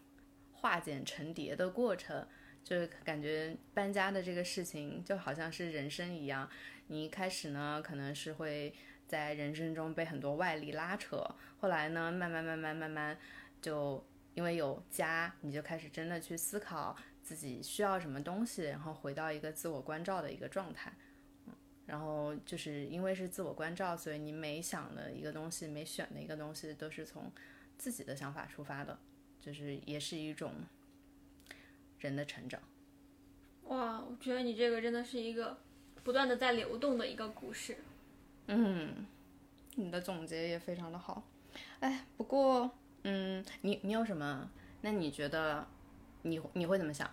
[0.53, 2.25] 化茧成蝶的过程，
[2.63, 6.49] 就是感觉搬家的这个事情就好像是人生一样，
[6.87, 8.73] 你一开始呢可能是会
[9.05, 11.29] 在人生中被很多外力拉扯，
[11.59, 13.17] 后来呢慢慢慢慢慢慢
[13.61, 14.01] 就。
[14.37, 20.93] 因为有家，你就开始真的去思考自己需要什么东西，然后回到一个自我关照的一个状态。
[21.47, 21.53] 嗯，
[21.87, 27.31] 然后就是因为是自我关照，所以你每想的一个东西，每选的一个东西，都是从
[27.79, 28.99] 自己的想法出发的，
[29.41, 30.53] 就是也是一种
[31.97, 32.61] 人的成长。
[33.63, 35.57] 哇，我觉得你这个真的是一个
[36.03, 37.77] 不断的在流动的一个故事。
[38.45, 39.07] 嗯，
[39.73, 41.23] 你的总结也非常的好。
[41.79, 42.77] 哎，不过。
[43.09, 44.49] 嗯，你你有什么？
[44.81, 45.65] 那你觉得
[46.23, 47.09] 你你会怎么想？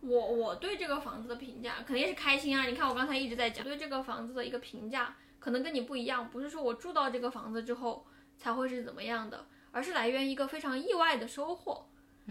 [0.00, 2.64] 我我对这个房子的评价肯定是开心啊！
[2.66, 8.04] 你看我刚才一直在讲，对这个房子的一个评价可能跟你不一样，不是说我住到这个房子之后
[8.36, 11.86] 才会是怎么样的，而是来源一个非常意外的收获。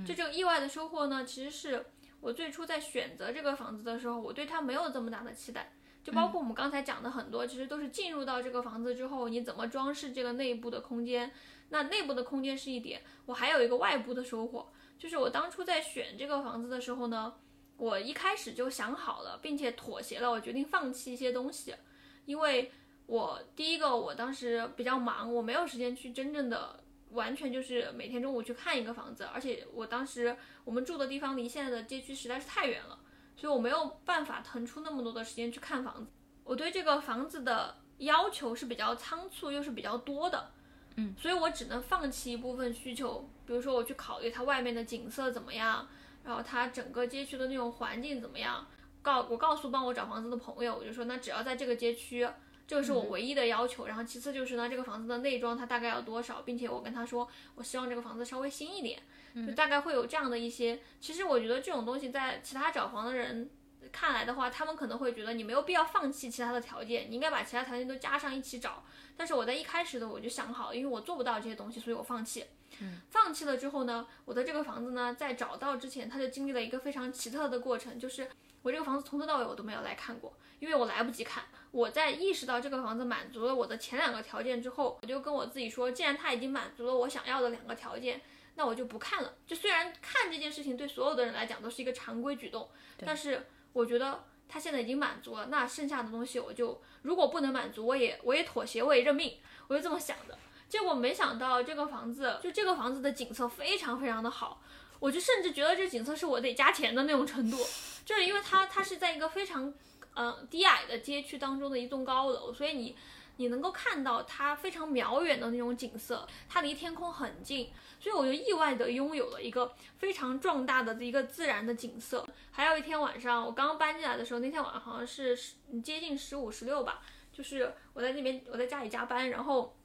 [0.05, 1.85] 就这个意外的收获呢，其实是
[2.19, 5.71] 我最初在选择这个房子的时候，我对它没有这么大的期待。
[6.07, 11.29] 就包括我们刚才讲的很多，其实都是进入到这个房子之后，你怎么装饰这个内部的空间。
[11.67, 17.33] 那内部的空间是一点，我还有一个外部的收获，就是我当初在选这个房子的时候呢，
[17.75, 21.75] 我一开始就想好了，并且妥协了，我决定放弃一些东西，
[22.23, 22.71] 因为
[23.05, 26.81] 我第一个我当时比较忙，我没有时间去真正的
[27.11, 32.97] 完全就是每天中午去看一个房子，而且我当时我们住的地方离现在的街区实在是太远了，
[33.37, 36.11] 所以我没有办法腾出那么多的时间去看房子。
[36.43, 40.51] 我对这个房子的要求是比较仓促，又是比较多的。
[40.95, 45.87] 嗯，所以我只能放弃一部分需求，比如说我去考虑它外面的景色怎么样，
[46.23, 48.65] 然后它整个街区的那种环境怎么样。
[49.03, 52.27] 告我告诉帮我找房子的朋友，我就说那只要在这个街区，
[52.67, 53.87] 这个是我唯一的要求。
[53.87, 58.99] 然后其次就是呢，这个房子的内装它大概要多少，并且我跟他说，我希望这个房子稍微新一点，
[59.33, 60.79] 就大概会有这样的一些。
[60.99, 63.49] 其实我觉得这种东西在其他找房的人。
[63.89, 68.83] 看来的话，他们可能会觉得你没有必要放弃其他的条件，你应该把其他条件都加上一起找。
[69.15, 72.43] 但是我在一开始的我就想好，因为我做不到这些东西，所以我放弃。
[72.79, 78.27] 嗯，放弃了之后呢，我的这个房子呢，在找到之前，它就经历了一个非常奇特的过程，就是
[78.61, 81.45] 我这个房子从头到尾我都没有来看过，因为我来不及看。
[81.71, 88.21] 我在意识到这个房子满足了我的前两个条件之后，我就跟我自己说，既然它已经满足了我想要的两个条件，
[88.55, 89.33] 那我就不看了。
[89.45, 92.69] 就虽然看这件事情对所有的人来讲都是一个常规举动，
[93.05, 93.45] 但是。
[93.73, 99.37] 我觉得他现在已经满足了，那剩下的东西我就如果不能满足，我也我也妥协，我也认命，
[99.67, 100.35] 我就这么想的。
[100.67, 104.59] 结果没想到这个房子，就这个房子的景色非常非常的好，
[104.97, 107.57] 我就甚至觉得这景色是我得加钱的那种程度，
[108.03, 109.71] 就是因为它它是在一个非常
[110.17, 112.97] 嗯低矮的街区当中的一栋高楼，所以你。
[113.39, 122.27] 你能够看到它非常渺远的那种景色，它离天空很近，所以我就意外的拥有了一个非常壮大的一个自然的景色。
[122.49, 125.37] 还有一天晚上，我刚搬进来的时候，那天晚上好像是
[125.83, 129.77] 接近十五十六吧，就是我在那边我在家里加班，然后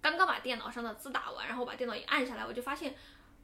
[0.00, 2.96] 刚刚把电脑上的字打完，然后把电脑一按下来，我就发现。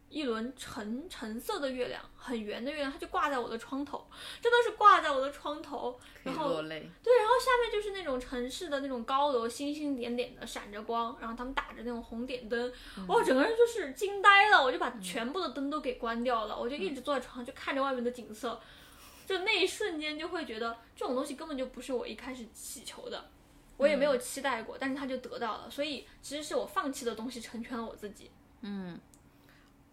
[0.09, 4.07] 一轮橙橙色的月亮，很圆的月亮，它就挂在我的窗头，
[4.41, 5.99] 真的是挂在我的窗头。
[6.23, 12.73] 然后对，然后下面就是那种城市的那种高楼，星星点点的闪着光，然后他们打着那种红点灯，
[13.09, 14.63] 哇，整个人就是惊呆了。
[14.63, 18.61] 我就把全部的灯都给关掉了，我就一直坐在床上，就看着外面的景色，
[19.27, 23.29] 就那一瞬间就会觉得这种东西根本就不是我一开始祈求的，
[23.77, 28.31] 我也没有期待过，但是他就得到了，所以其实是我放弃的东西成全了我自己。
[28.61, 28.99] 嗯。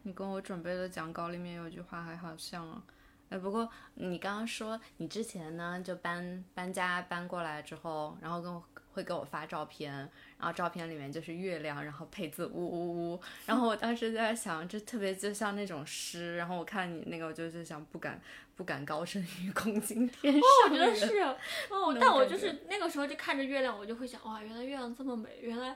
[0.03, 2.83] 你跟我准备的讲稿里面有句话还好像啊，
[3.29, 9.91] 哎，不过你刚刚说你之前呢就搬搬家搬过来之后，然后跟我会给我发照片，
[10.37, 18.21] 然后照片里面就是月亮，然后配字呜呜呜，然后我当时在想，这特别就像那种诗，然后我看你那个，我就是想，不敢
[18.55, 21.19] 不敢高声于空惊天上我觉得是，
[21.73, 25.75] 哦但我就是那个时候就看着月亮，我就会想，哇，原来月亮这么美，原来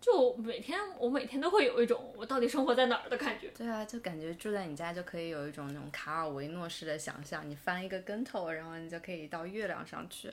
[0.00, 3.48] 就每天我每天都会有一种我到底生活在哪儿的感觉。
[3.56, 10.32] 对啊，就感觉住在你家就可以有一种那种卡尔维诺式的想象，你翻一个跟头，然后你就可以到月亮上去，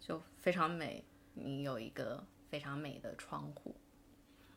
[0.00, 1.04] 就非常美。
[1.36, 3.74] 你有一个非常美的窗户，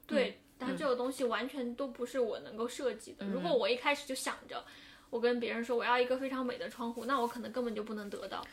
[0.05, 3.25] 对，但这个东西完全都不是我能够设计的。
[3.25, 4.63] 如果我一开始就想着，
[5.09, 8.45] 我跟别人说我要一个非常美的窗户，那我可能根本就不能得到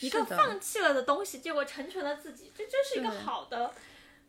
[0.00, 3.72] 一个放弃了的东西，结果成全了自己，这真是一个好的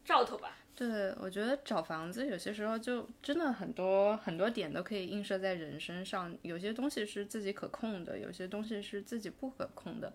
[0.06, 0.56] 兆头吧。
[0.74, 10.12] 对，我觉得找房子有些时候就真的很多很多点都可以映射在人身上，有些东西是自己可控的，有些东西是自己不可控的。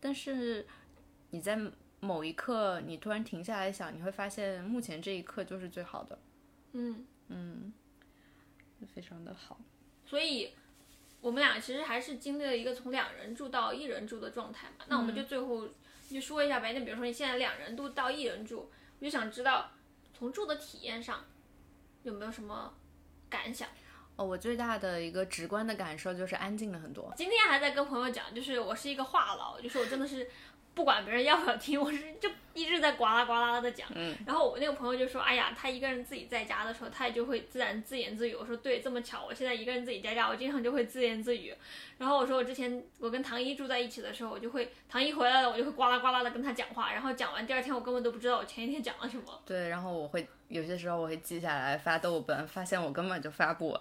[0.00, 0.66] 但是
[1.30, 1.58] 你在
[2.00, 6.18] 某一刻，你突然停下来想，你会发现目前这一刻就是最好的，
[6.72, 7.72] 嗯嗯，
[8.94, 9.60] 非常的好。
[10.06, 10.54] 所以
[11.20, 14.84] 我们俩其实还是经历了一个从两人住到一人住的状态嘛。
[14.88, 15.68] 那我们就最后
[16.08, 16.72] 就说一下呗。
[16.72, 19.72] 那比如说你现在两人都到一人住，我就想知道
[20.16, 21.22] 从住的体验上
[22.02, 22.72] 有没有什么
[23.28, 23.68] 感想。
[24.16, 27.12] 哦，我最大的一个直观的感受就是安静了很多。
[27.14, 30.26] 今天还在跟朋友讲，就是我是一个话痨，就是我真的是
[30.72, 33.86] 不管别人要不要听，我是就一直在呱啦呱啦的讲。
[33.94, 34.16] 嗯。
[34.26, 41.54] 然后我那个朋友就说：“哎呀，他一个人自己在家的时候，他也就会自然自言自语。”我说：“对，这么巧，我现在一个人自己在家，我经常就会自言自语。”
[41.98, 49.24] 然后我说：“我之前我跟唐一住在一起的时候，我就会唐一回来了，我就会呱啦呱啦的跟他讲话，然后讲完第二天我根本都不知道我前一天讲了什么。
[49.44, 53.80] 对，然后我会有些时候我会记下来发豆瓣，发现我根本就发不完，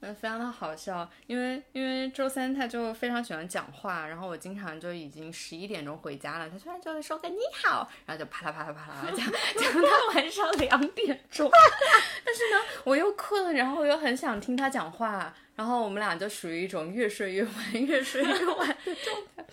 [0.00, 1.08] 嗯，非常的好笑。
[1.26, 9.26] 因为因为周三他就非常喜欢讲话，然后我经常就已经十一点钟回家了，他突然就会说个你好，然后就啪啦啪啦啪啦 讲
[9.56, 11.50] 讲到晚上两点钟。
[12.24, 19.44] 但是呢，我又困，然后我又很想听他讲话，然后我们俩就属于一种越睡越晚，越睡越晚的状态。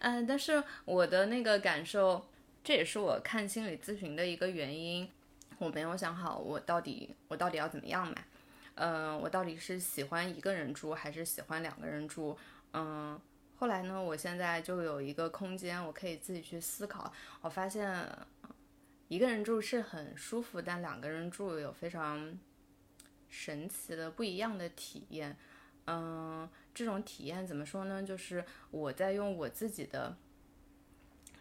[0.00, 2.26] 嗯，但是我的那个感受。
[2.64, 5.10] 这也是我看心理咨询的一个原因，
[5.58, 8.14] 我没有想好我到底我到底要怎么样嘛，
[8.76, 12.38] 嗯、我到底是喜欢一个人住还是喜欢两个人住，
[12.72, 13.20] 嗯、
[13.62, 18.04] 后来呢，我现在就有一个空间，我可以自己去思考，我发现
[19.06, 22.36] 一个人住是很舒服，但两个人住有非常
[23.28, 25.36] 神奇的不一样的体验，
[25.86, 28.02] 嗯、这种体验怎么说呢？
[28.02, 30.16] 就是我在用我自己的。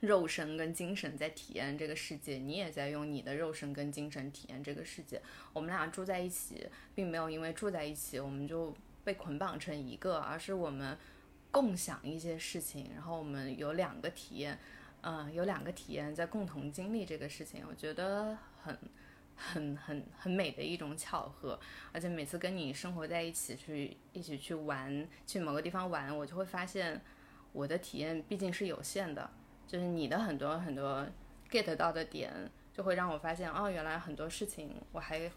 [0.02, 5.22] 肉身跟精神在体验这个世界，你也在用你的肉身跟精神体验这个世界。
[5.54, 10.98] 我们俩住在一起，并没有因为住在一起我们就被捆绑成一个，而是我们
[11.52, 14.58] 共享一些事情，然后我们有两个体验，
[15.02, 18.78] 嗯、有两个体验在共同经历这个事情，我觉得很。
[19.44, 21.60] 很很很美的一种巧合，
[21.92, 27.02] 而且每次跟你生活在一起，去一起去玩，去某个地方玩，我就会发现
[27.52, 29.28] 我的体验毕竟是有限的，
[29.66, 31.08] 就是你的很多很多
[31.50, 32.32] get 到的点，
[32.72, 35.32] 就会让我发现，哦，原来很多事情我还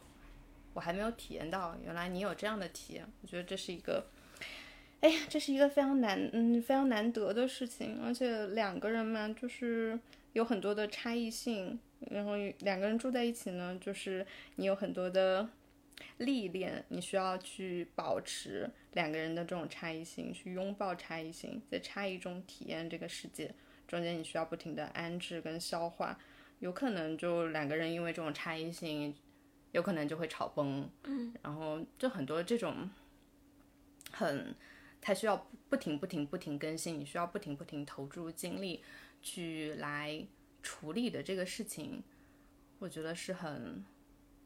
[0.74, 4.04] 我还没有体验到，原来你有这样的体验，我觉得这是一个，
[5.04, 10.00] 哎呀，这是一个非常难，嗯，非常难得的事情，而且两个人嘛，就是
[10.32, 11.78] 有很多的差异性，
[12.10, 14.26] 然后两个人住在一起呢，就是
[14.56, 15.46] 你有很多的
[16.16, 23.54] 历练，你需要去保持两个人的这种差异性，去拥抱差异性，在差异中体验这个世界。
[23.86, 26.18] 中间你需要不停的安置跟消化，
[26.60, 29.14] 有可能就两个人因为这种差异性，
[29.72, 32.88] 有可能就会吵崩，嗯，然后就很多这种
[34.10, 34.54] 很，
[35.06, 38.82] 它需要不停不停不停更新，你需要不停不停投注精力
[39.20, 40.26] 去来
[40.62, 42.02] 处理的这个事情，
[42.78, 43.84] 我觉得是很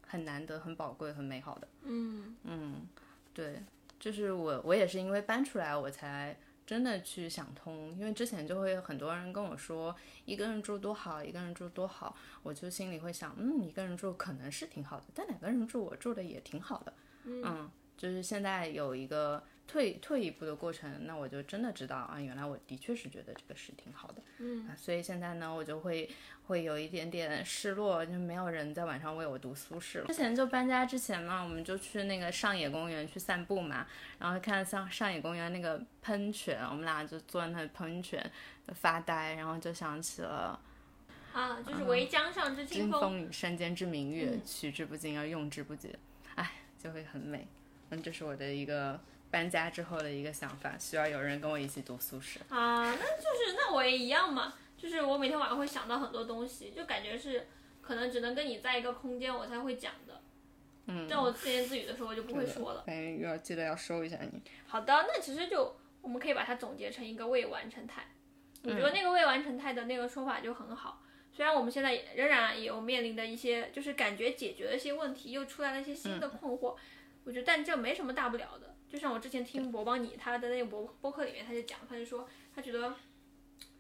[0.05, 1.69] 很难得、很宝贵、很美好的。
[1.83, 2.89] 嗯嗯，
[3.33, 3.63] 对，
[4.01, 6.37] 就是我，我也是因为搬出来，我才
[6.67, 7.97] 真的去想通。
[7.97, 9.95] 因为之前就会有很多人跟我说，
[10.25, 16.93] 一个人住多好，一个人住多好，我就心里会想，嗯，一个人住可能是挺好的，但两个人住我住的也挺好的。
[17.23, 24.23] 嗯，就是现在有一个退退一步的过程，那我就真的知道啊，原来我的确是觉得这个是挺好的。
[24.39, 26.09] 嗯啊，所以现在呢，我就会
[26.47, 30.07] 会有一点点失落，就没有人在晚上为我读苏轼了。
[30.07, 33.87] 之前就搬家之前嘛，我们就去那个上野公园去散步嘛，
[34.19, 38.29] 然后看上上野公园那个喷泉，我们俩就坐在那喷泉
[38.69, 40.59] 发呆，然后就想起了
[41.35, 43.01] 啊，就是唯江上之“清风。
[43.01, 45.95] 风与山间之明月，嗯取之不尽而用之不竭”，
[46.37, 46.53] 哎，
[46.83, 47.47] 就会很美。
[47.91, 48.99] 嗯，这是我的一个
[49.31, 52.41] 搬家之后的一个想法，需要有人跟我一起读宿舍。
[52.49, 54.55] 啊，那就是那我也一样嘛。
[54.77, 57.47] 就是我每天晚上会想到很多东西，就感觉是
[57.83, 60.21] 可能只能跟你在一个空间我才会讲的。
[60.87, 62.85] 嗯，但我自言自语的时候我就不会说了。
[62.87, 64.41] 反正要记得要收一下你。
[64.67, 68.07] 好的，那其实就我们可以把它总结成一个未完成态。
[68.63, 71.03] 我觉得那个未完成态的那个说法就很好。
[71.33, 76.77] 虽然我们现在仍然有面临的一些，就是感觉解决了一些问题，又出来了一些新的困惑。
[77.25, 78.75] 我觉得，但这没什么大不了的。
[78.89, 82.95] 就像我之前听博邦你他的那个博播客里面，他就讲，他就说他觉得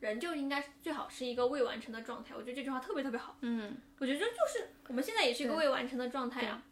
[0.00, 2.34] 人就应该最好是一个未完成的状态。
[2.36, 3.36] 我觉得这句话特别特别好。
[3.40, 6.62] 嗯，我觉得就是我们现在也是一个未完成的状态啊。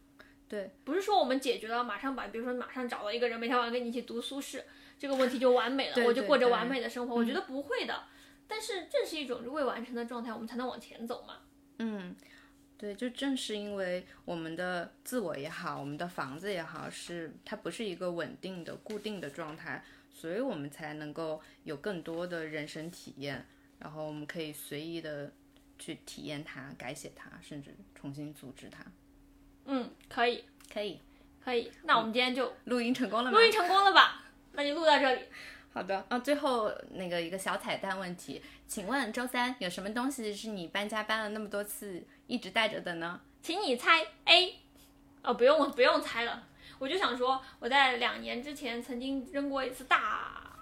[0.49, 4.62] 对，不是说我们解决了，马上把，比如说马上找到一个人，每天晚上跟你一起读苏轼，
[4.97, 7.16] 这个问题就完美了，我就过着完美的生活。
[7.16, 8.05] 我觉得不会的。
[8.47, 11.39] 但是正是一种未完成的状态，我们才能往前走嘛。
[11.80, 12.14] 嗯，
[12.79, 23.47] 对，就正是因为我们的自我也好，我们的房子也好，是它不是一个稳定的、固定的状态，所以我们才能够有更多的人生体验，
[23.79, 25.33] 然后我们可以随意的
[25.79, 28.85] 去体验它、改写它，甚至重新组织它。
[29.64, 31.01] 嗯，可以，可以，
[31.43, 31.72] 可以。
[31.85, 33.39] 那我们今天就录音成功了吗？
[33.39, 34.22] 录音成功了吧？
[34.53, 35.22] 那就录到这里。
[35.72, 43.20] 好的啊，最后那个一个小彩蛋问题，请问周三有什么东西是你搬家搬了那么多次一直带着的呢？
[43.43, 44.55] 请你猜 A。
[45.22, 46.45] 哦，不用不用猜了，
[46.79, 50.57] 我就想说，我在两年之前曾经扔过一次大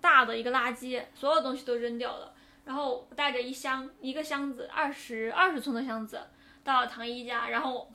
[0.00, 2.32] 大的一个垃圾，所有东西都扔掉了，
[2.64, 6.20] 然后我带着一箱一个箱子，二十二十寸的箱子
[6.62, 7.90] 到了唐一家，然后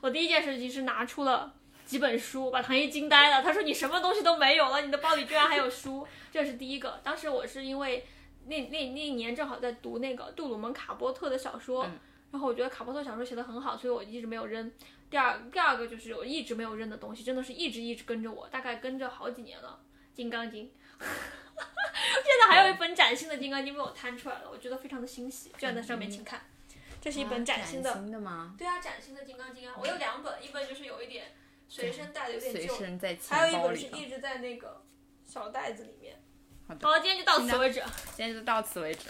[0.00, 1.52] 我第一件事情是拿出了。
[1.84, 6.98] 几本书把唐一惊呆了，他说：“你什么东西都没有了，你的包里居然还有书。” 这是第一个。
[7.04, 8.06] 当时我是因为
[8.46, 11.86] 那那那一年正好在读那个杜鲁门卡波特的小说，
[12.34, 14.72] 然后我觉得卡波特小说写的很好，所以我一直没有扔。
[15.08, 19.78] 第二第二个就是我一直没有扔的东西，真的是一直一直跟着我，大概跟着好几年了，
[20.16, 20.66] 《金刚经》。
[20.98, 26.40] 现在还有一本崭新的《金刚经》被我摊出来了，我觉得非常的欣喜，就在上面，请看，
[27.00, 27.92] 这是一本崭新的。
[27.92, 28.56] 新的吗？
[28.58, 31.26] 对啊，崭新的《金刚经》啊，我有两本，一本就是有一点。
[31.68, 34.82] 随身带的有点随旧，身在还有一本是一直在那个
[35.24, 36.20] 小袋子里面。
[36.68, 37.82] 好的好，今天就到此为止。
[38.14, 39.08] 今天就到此为止。